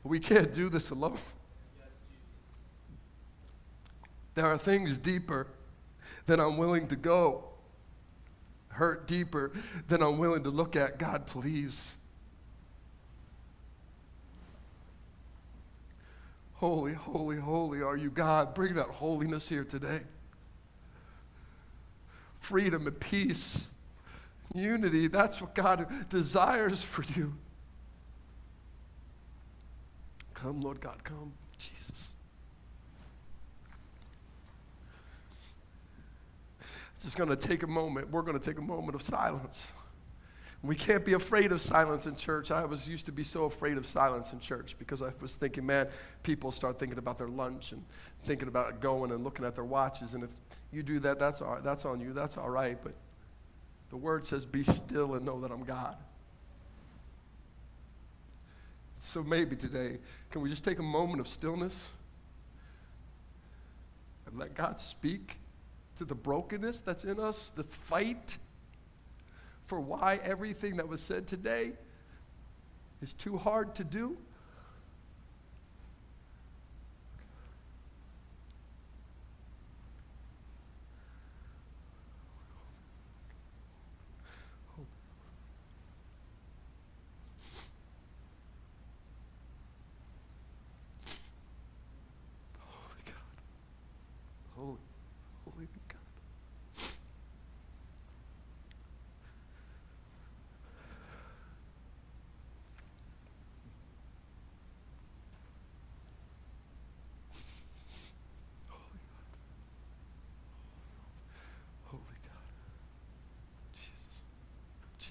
[0.03, 1.17] We can't do this alone.
[4.35, 5.47] There are things deeper
[6.25, 7.45] than I'm willing to go,
[8.69, 9.51] hurt deeper
[9.87, 10.97] than I'm willing to look at.
[10.97, 11.95] God, please.
[16.55, 18.53] Holy, holy, holy are you, God.
[18.55, 19.99] Bring that holiness here today.
[22.39, 23.71] Freedom and peace,
[24.53, 27.33] unity, that's what God desires for you.
[30.33, 31.33] Come, Lord God, come.
[31.57, 32.12] Jesus.
[37.03, 38.09] Just going to take a moment.
[38.09, 39.73] We're going to take a moment of silence.
[40.61, 42.49] We can't be afraid of silence in church.
[42.49, 45.65] I was used to be so afraid of silence in church because I was thinking,
[45.65, 45.89] man,
[46.23, 47.83] people start thinking about their lunch and
[48.21, 50.13] thinking about going and looking at their watches.
[50.13, 50.29] And if
[50.71, 52.13] you do that, that's, all, that's on you.
[52.13, 52.77] That's all right.
[52.81, 52.93] But
[53.89, 55.97] the word says, be still and know that I'm God.
[58.99, 59.97] So maybe today,
[60.31, 61.89] can we just take a moment of stillness
[64.25, 65.39] and let God speak
[65.97, 68.37] to the brokenness that's in us, the fight
[69.65, 71.73] for why everything that was said today
[73.01, 74.17] is too hard to do?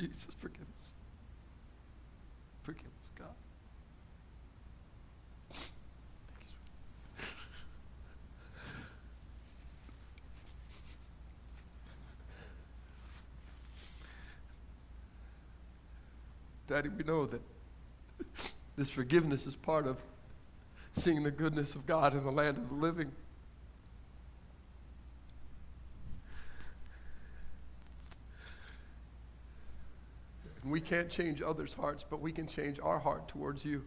[0.02, 0.92] Jesus, forgive us.
[2.62, 3.28] Forgive us, God.
[16.73, 17.43] Daddy, we know that
[18.78, 19.99] this forgiveness is part of
[20.94, 23.12] seeing the goodness of God in the land of the living.
[30.65, 33.85] we can't change others' hearts, but we can change our heart towards you.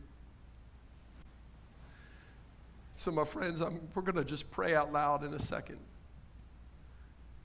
[2.94, 5.80] So, my friends, I'm, we're going to just pray out loud in a second.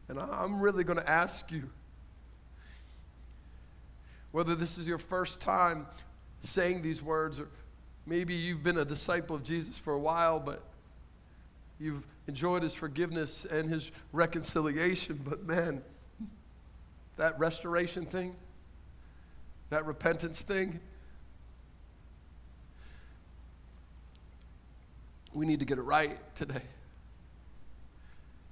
[0.08, 1.70] And I'm really going to ask you
[4.32, 5.86] whether this is your first time
[6.40, 7.48] saying these words, or
[8.06, 10.62] maybe you've been a disciple of Jesus for a while, but
[11.78, 15.20] you've enjoyed his forgiveness and his reconciliation.
[15.24, 15.82] But man,
[17.16, 18.36] that restoration thing,
[19.70, 20.80] that repentance thing.
[25.32, 26.62] We need to get it right today.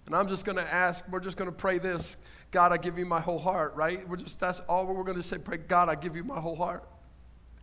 [0.07, 2.17] And I'm just going to ask, we're just going to pray this
[2.51, 4.07] God, I give you my whole heart, right?
[4.09, 5.39] We're just, that's all we're going to say.
[5.39, 6.85] Pray, God, I give you my whole heart.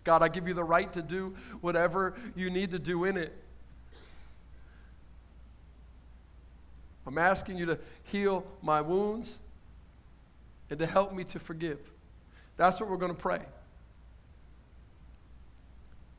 [0.03, 3.33] God, I give you the right to do whatever you need to do in it.
[7.07, 9.39] I'm asking you to heal my wounds
[10.69, 11.79] and to help me to forgive.
[12.57, 13.39] That's what we're going to pray.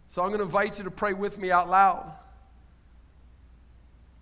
[0.09, 2.13] So I'm going to invite you to pray with me out loud.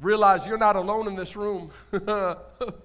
[0.00, 1.70] Realize you're not alone in this room.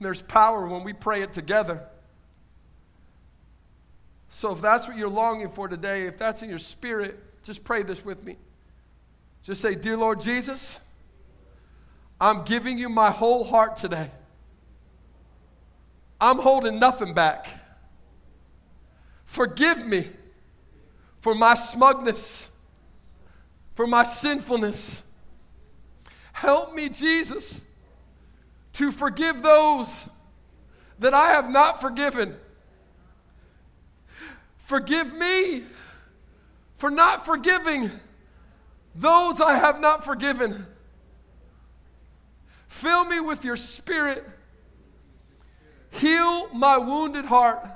[0.00, 1.82] There's power when we pray it together.
[4.30, 7.82] So if that's what you're longing for today, if that's in your spirit, just pray
[7.82, 8.36] this with me.
[9.42, 10.80] Just say, Dear Lord Jesus,
[12.20, 14.10] I'm giving you my whole heart today.
[16.20, 17.46] I'm holding nothing back.
[19.24, 20.06] Forgive me
[21.20, 22.50] for my smugness,
[23.74, 25.02] for my sinfulness.
[26.32, 27.66] Help me, Jesus,
[28.80, 30.08] to forgive those
[31.00, 32.34] that I have not forgiven.
[34.56, 35.64] Forgive me
[36.78, 37.90] for not forgiving
[38.94, 40.66] those I have not forgiven.
[42.68, 44.24] Fill me with your spirit
[45.90, 47.68] Heal my wounded heart.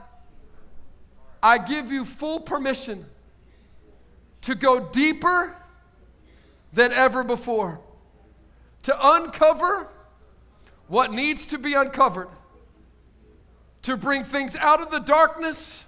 [1.43, 3.05] I give you full permission
[4.43, 5.55] to go deeper
[6.73, 7.81] than ever before,
[8.85, 9.89] to uncover
[10.89, 12.29] what needs to be uncovered,
[13.83, 15.87] to bring things out of the darkness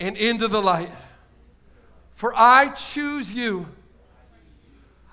[0.00, 0.90] and into the light.
[2.12, 3.68] For I choose you.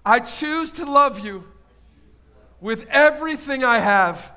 [0.06, 1.46] I choose to love you
[2.62, 4.32] with everything I have.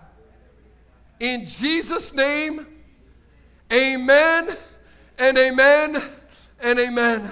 [1.20, 2.66] In Jesus' name,
[3.72, 4.48] amen
[5.18, 6.02] and amen
[6.62, 7.30] and amen.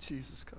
[0.00, 0.58] Jesus, come.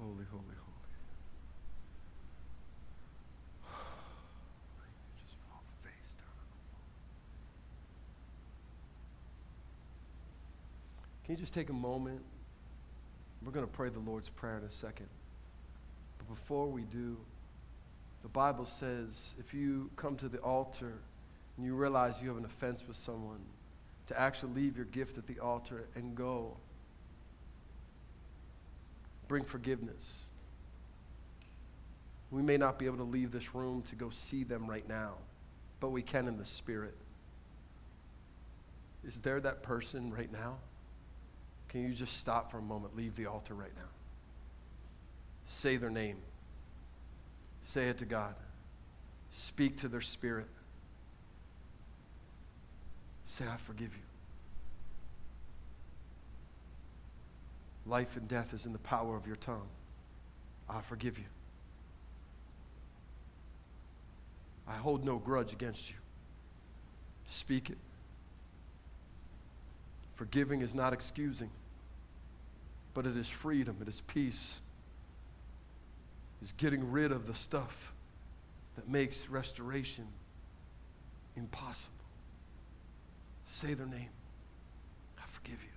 [0.00, 0.96] Holy, holy, holy.
[5.14, 6.82] Just fall face down on the floor.
[11.32, 12.20] You just take a moment?
[13.42, 15.08] We're going to pray the Lord's Prayer in a second.
[16.18, 17.16] But before we do,
[18.20, 20.92] the Bible says if you come to the altar
[21.56, 23.40] and you realize you have an offense with someone,
[24.08, 26.54] to actually leave your gift at the altar and go.
[29.26, 30.24] Bring forgiveness.
[32.30, 35.14] We may not be able to leave this room to go see them right now,
[35.80, 36.98] but we can in the spirit.
[39.02, 40.58] Is there that person right now?
[41.72, 43.88] Can you just stop for a moment, leave the altar right now?
[45.46, 46.18] Say their name.
[47.62, 48.34] Say it to God.
[49.30, 50.48] Speak to their spirit.
[53.24, 54.02] Say, I forgive you.
[57.86, 59.68] Life and death is in the power of your tongue.
[60.68, 61.24] I forgive you.
[64.68, 65.96] I hold no grudge against you.
[67.26, 67.78] Speak it.
[70.14, 71.50] Forgiving is not excusing,
[72.94, 74.60] but it is freedom, it is peace,
[76.42, 77.92] is getting rid of the stuff
[78.76, 80.06] that makes restoration
[81.36, 81.92] impossible.
[83.44, 84.10] Say their name.
[85.18, 85.68] I forgive you.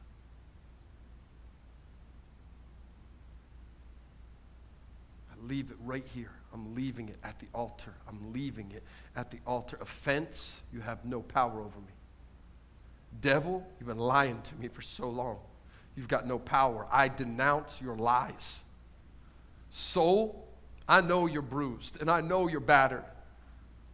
[5.31, 6.31] I leave it right here.
[6.53, 7.93] I'm leaving it at the altar.
[8.07, 8.83] I'm leaving it
[9.15, 9.77] at the altar.
[9.81, 11.93] Offense, you have no power over me.
[13.21, 15.39] Devil, you've been lying to me for so long.
[15.95, 16.87] You've got no power.
[16.91, 18.63] I denounce your lies.
[19.69, 20.47] Soul,
[20.87, 23.05] I know you're bruised and I know you're battered.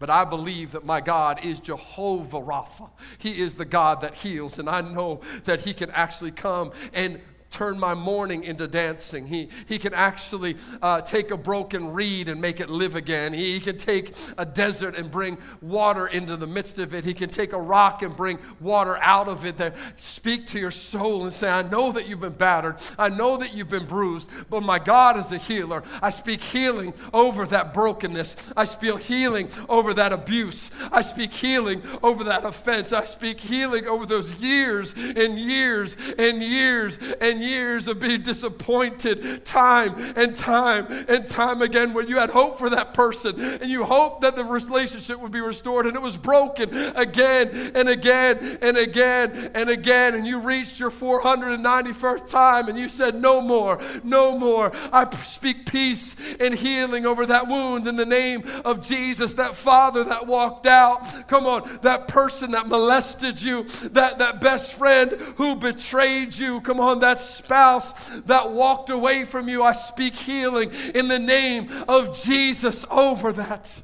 [0.02, 2.90] But I believe that my God is Jehovah Rapha.
[3.20, 7.22] He is the God that heals, and I know that He can actually come and
[7.52, 9.28] turn my mourning into dancing.
[9.28, 13.34] He, he can actually uh, take a broken reed and make it live again.
[13.34, 17.04] He, he can take a desert and bring water into the midst of it.
[17.04, 19.58] He can take a rock and bring water out of it.
[19.58, 22.78] That speak to your soul and say, I know that you've been battered.
[22.98, 25.84] I know that you've been bruised, but my God is a healer.
[26.02, 28.54] I speak healing over that brokenness.
[28.56, 30.72] I speak healing over that abuse.
[30.92, 32.94] I speak healing over that offense.
[32.94, 39.46] I speak healing over those years and years and years and years of being disappointed
[39.46, 43.84] time and time and time again when you had hope for that person and you
[43.84, 48.78] hoped that the relationship would be restored and it was broken again and again and
[48.78, 54.38] again and again and you reached your 491st time and you said no more no
[54.38, 54.72] more.
[54.92, 60.04] I speak peace and healing over that wound in the name of jesus that father
[60.04, 61.28] that walked out.
[61.28, 66.62] Come on that person that molested you that that best friend who betrayed you.
[66.62, 71.72] Come on that's spouse that walked away from you, I speak healing in the name
[71.88, 73.82] of Jesus over that.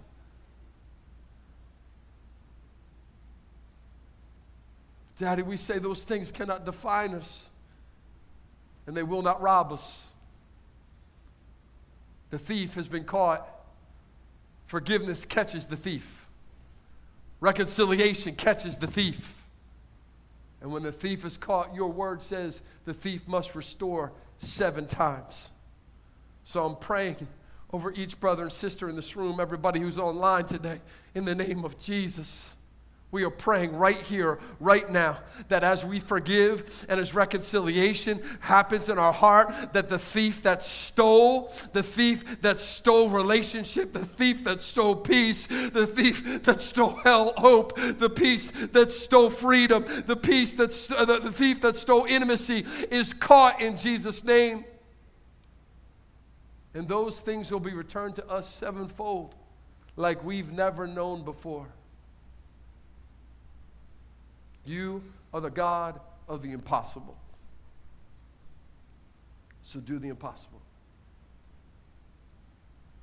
[5.18, 7.50] Daddy, we say those things cannot define us
[8.86, 10.12] and they will not rob us.
[12.30, 13.48] The thief has been caught.
[14.66, 16.28] Forgiveness catches the thief.
[17.40, 19.37] Reconciliation catches the thief.
[20.62, 25.50] And when the thief is caught, your word says the thief must restore seven times.
[26.44, 27.28] So I'm praying
[27.72, 30.80] over each brother and sister in this room, everybody who's online today,
[31.14, 32.56] in the name of Jesus.
[33.10, 38.90] We are praying right here, right now, that as we forgive and as reconciliation happens
[38.90, 44.44] in our heart, that the thief that stole, the thief that stole relationship, the thief
[44.44, 50.18] that stole peace, the thief that stole hell, hope, the peace that stole freedom, the
[50.18, 54.66] peace that st- uh, the, the thief that stole intimacy is caught in Jesus' name.
[56.74, 59.34] And those things will be returned to us sevenfold,
[59.96, 61.68] like we've never known before.
[64.68, 65.02] You
[65.34, 67.18] are the God of the impossible.
[69.64, 70.62] So do the impossible.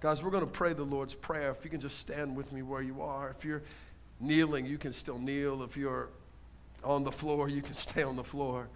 [0.01, 1.51] Guys, we're going to pray the Lord's Prayer.
[1.51, 3.31] If you can just stand with me where you are.
[3.31, 3.62] If you're
[4.20, 5.62] kneeling, you can still kneel.
[5.62, 6.11] If you're
[6.82, 8.69] on the floor, you can stay on the floor.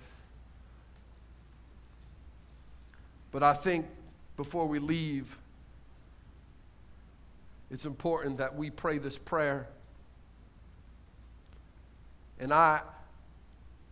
[3.30, 3.86] But I think
[4.38, 5.36] before we leave,
[7.70, 9.68] it's important that we pray this prayer.
[12.40, 12.80] And I,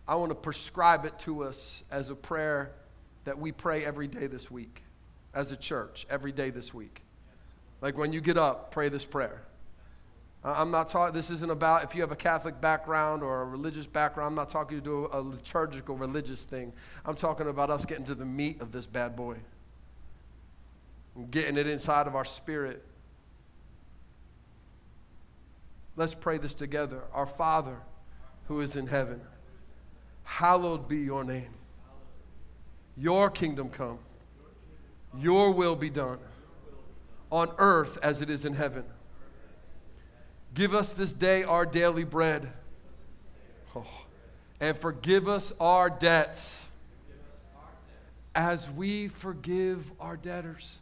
[0.07, 2.71] I want to prescribe it to us as a prayer
[3.25, 4.81] that we pray every day this week,
[5.33, 7.03] as a church, every day this week.
[7.81, 9.41] Like when you get up, pray this prayer.
[10.43, 13.85] I'm not talking, this isn't about if you have a Catholic background or a religious
[13.85, 14.29] background.
[14.29, 16.71] I'm not talking to do a liturgical religious thing.
[17.05, 19.37] I'm talking about us getting to the meat of this bad boy,
[21.15, 22.81] and getting it inside of our spirit.
[25.97, 27.01] Let's pray this together.
[27.11, 27.77] Our Father
[28.47, 29.21] who is in heaven,
[30.23, 31.49] hallowed be your name.
[32.97, 33.99] Your kingdom come,
[35.17, 36.19] your will be done
[37.29, 38.83] on earth as it is in heaven.
[40.53, 42.51] Give us this day our daily bread.
[43.75, 43.85] Oh,
[44.59, 46.65] and forgive us our debts
[48.33, 50.79] as we forgive our debtors.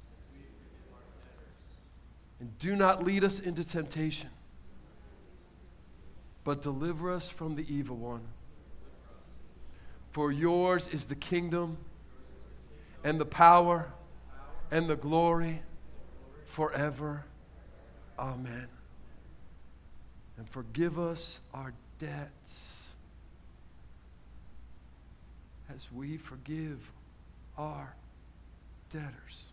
[2.39, 4.29] And do not lead us into temptation,
[6.45, 8.21] but deliver us from the evil one.
[10.11, 11.77] For yours is the kingdom
[13.03, 13.91] and the power
[14.71, 15.63] and the glory
[16.45, 17.25] forever.
[18.17, 18.67] Amen.
[20.37, 22.95] And forgive us our debts
[25.73, 26.91] as we forgive
[27.57, 27.95] our
[28.91, 29.47] debtors.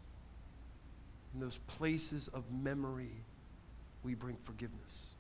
[1.32, 3.24] In those places of memory,
[4.02, 5.11] we bring forgiveness.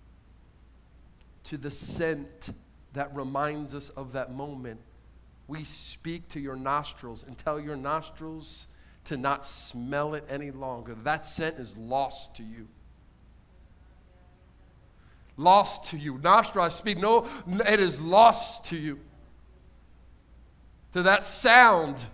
[1.44, 2.50] To the scent
[2.92, 4.80] that reminds us of that moment,
[5.48, 8.68] we speak to your nostrils and tell your nostrils
[9.04, 10.94] to not smell it any longer.
[10.94, 12.68] That scent is lost to you.
[15.36, 16.18] Lost to you.
[16.18, 16.98] Nostril, I speak.
[16.98, 19.00] No, it is lost to you.
[20.92, 22.04] To that sound,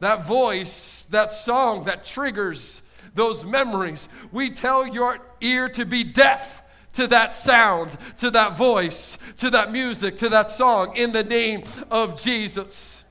[0.00, 2.82] that voice, that song that triggers
[3.14, 4.08] those memories.
[4.30, 6.61] We tell your ear to be deaf
[6.92, 11.62] to that sound, to that voice, to that music, to that song in the name
[11.90, 13.02] of Jesus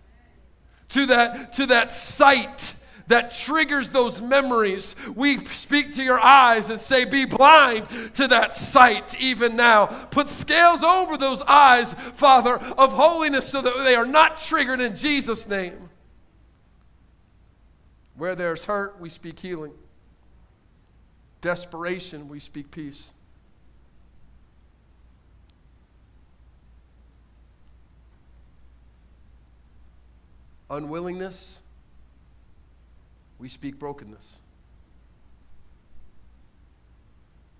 [0.92, 2.76] to that, to that sight
[3.08, 4.96] that triggers those memories.
[5.16, 9.86] We speak to your eyes and say, Be blind to that sight even now.
[9.86, 14.96] Put scales over those eyes, Father, of holiness so that they are not triggered in
[14.96, 15.90] Jesus' name.
[18.16, 19.74] Where there's hurt, we speak healing.
[21.40, 23.12] Desperation, we speak peace.
[30.72, 31.62] Unwillingness,
[33.38, 34.40] we speak brokenness.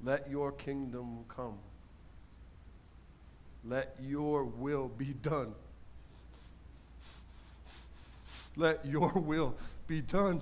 [0.04, 1.58] Let your kingdom come.
[3.64, 5.54] Let your will be done.
[8.56, 9.56] Let your will
[9.88, 10.42] be done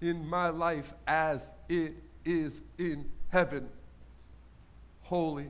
[0.00, 3.68] in my life as it is in heaven.
[5.02, 5.48] Holy,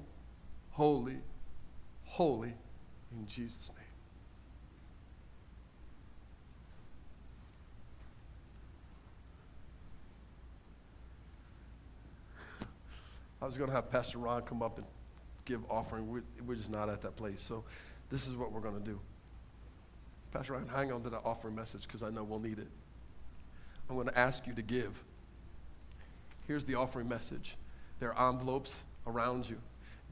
[0.71, 1.19] holy,
[2.05, 2.55] holy
[3.13, 3.82] in Jesus' name.
[13.43, 14.87] I was going to have Pastor Ron come up and
[15.45, 16.09] give offering.
[16.09, 17.41] We're, we're just not at that place.
[17.41, 17.65] So
[18.09, 19.01] this is what we're going to do.
[20.31, 22.69] Pastor Ron, hang on to that offering message because I know we'll need it.
[23.91, 25.03] I'm going to ask you to give.
[26.47, 27.57] Here's the offering message.
[27.99, 29.59] There are envelopes around you.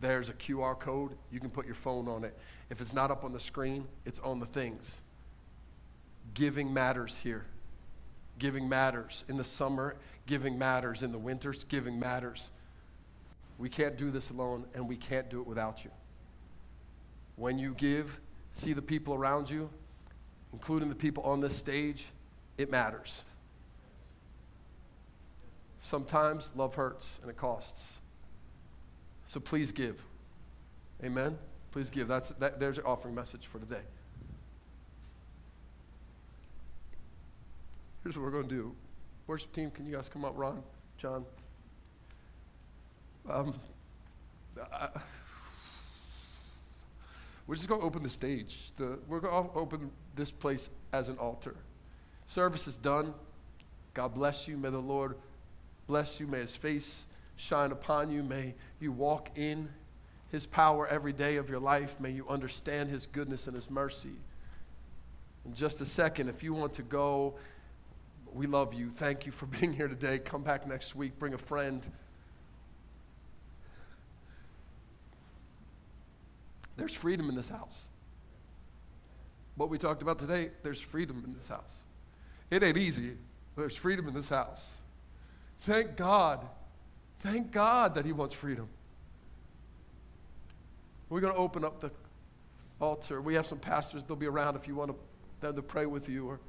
[0.01, 1.13] There's a QR code.
[1.31, 2.37] You can put your phone on it.
[2.69, 5.03] If it's not up on the screen, it's on the things.
[6.35, 7.47] Giving matters here.
[8.41, 9.25] Giving matters.
[9.29, 9.95] In the summer,
[10.27, 11.05] giving matters.
[11.05, 12.51] In the winters, giving matters.
[13.61, 15.91] We can't do this alone, and we can't do it without you.
[17.37, 18.19] When you give,
[18.55, 19.69] see the people around you,
[20.55, 22.07] including the people on this stage,
[22.57, 23.23] it matters.
[25.79, 28.01] Sometimes love hurts and it costs.
[29.27, 30.03] So please give.
[31.05, 31.39] Amen?
[31.71, 32.09] Please give.
[32.09, 33.83] That's, that, there's your offering message for today.
[38.03, 38.75] Here's what we're going to do.
[39.27, 40.63] Worship team, can you guys come up, Ron,
[40.97, 41.27] John?
[43.29, 43.55] Um,
[44.73, 44.89] I,
[47.47, 48.71] we're just going to open the stage.
[48.77, 51.57] The, we're going to open this place as an altar.
[52.27, 53.13] Service is done.
[53.93, 54.57] God bless you.
[54.57, 55.17] May the Lord
[55.87, 56.27] bless you.
[56.27, 57.07] May his face
[57.37, 58.23] shine upon you.
[58.23, 59.69] May you walk in
[60.31, 61.99] his power every day of your life.
[61.99, 64.15] May you understand his goodness and his mercy.
[65.45, 66.29] in just a second.
[66.29, 67.35] If you want to go,
[68.33, 68.91] we love you.
[68.91, 70.19] Thank you for being here today.
[70.19, 71.83] Come back next week, bring a friend.
[76.81, 77.89] There's freedom in this house.
[79.55, 81.83] What we talked about today, there's freedom in this house.
[82.51, 83.19] It ain't easy,
[83.55, 84.79] but there's freedom in this house.
[85.59, 86.49] Thank God.
[87.19, 88.67] Thank God that He wants freedom.
[91.11, 91.91] We're going to open up the
[92.81, 93.21] altar.
[93.21, 94.97] We have some pastors, they'll be around if you want
[95.43, 96.41] them to pray with you, or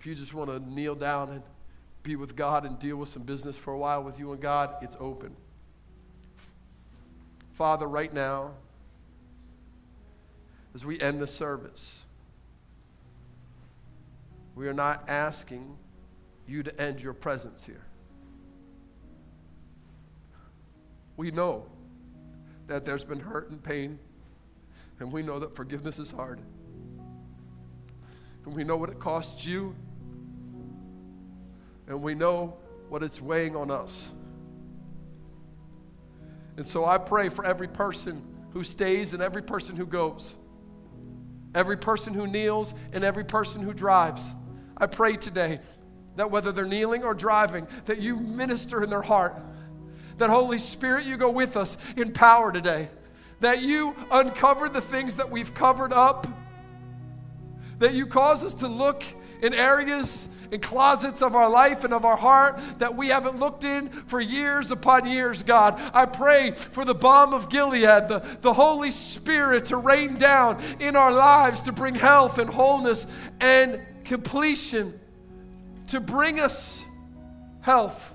[0.00, 1.44] if you just want to kneel down and
[2.02, 4.74] be with God and deal with some business for a while with you and God,
[4.82, 5.36] it's open.
[7.52, 8.54] Father, right now,
[10.74, 12.04] as we end the service,
[14.54, 15.76] we are not asking
[16.46, 17.84] you to end your presence here.
[21.16, 21.66] We know
[22.66, 23.98] that there's been hurt and pain,
[24.98, 26.40] and we know that forgiveness is hard.
[28.44, 29.74] And we know what it costs you,
[31.86, 32.56] and we know
[32.88, 34.12] what it's weighing on us.
[36.56, 38.22] And so I pray for every person
[38.52, 40.36] who stays and every person who goes,
[41.54, 44.34] every person who kneels and every person who drives.
[44.76, 45.60] I pray today
[46.16, 49.34] that whether they're kneeling or driving, that you minister in their heart
[50.20, 52.88] that Holy Spirit, you go with us in power today.
[53.40, 56.26] That you uncover the things that we've covered up.
[57.78, 59.02] That you cause us to look
[59.42, 63.64] in areas, in closets of our life and of our heart that we haven't looked
[63.64, 65.80] in for years upon years, God.
[65.94, 70.96] I pray for the balm of Gilead, the, the Holy Spirit to rain down in
[70.96, 73.06] our lives to bring health and wholeness
[73.40, 74.98] and completion,
[75.88, 76.84] to bring us
[77.60, 78.14] health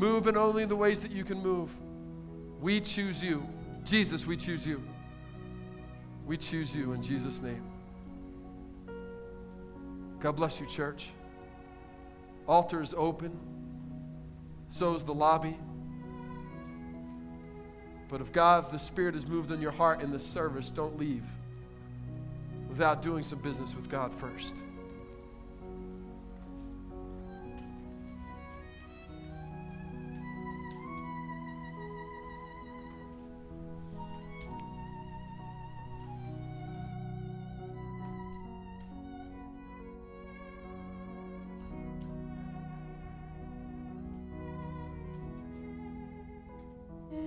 [0.00, 1.70] Move in only the ways that you can move.
[2.58, 3.46] We choose you.
[3.84, 4.82] Jesus, we choose you.
[6.24, 7.69] We choose you in Jesus' name.
[10.20, 11.10] God bless you, church.
[12.46, 13.38] Altar is open,
[14.68, 15.56] so is the lobby.
[18.08, 20.98] But if God, if the Spirit has moved on your heart in this service, don't
[20.98, 21.24] leave
[22.68, 24.54] without doing some business with God first.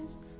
[0.03, 0.32] With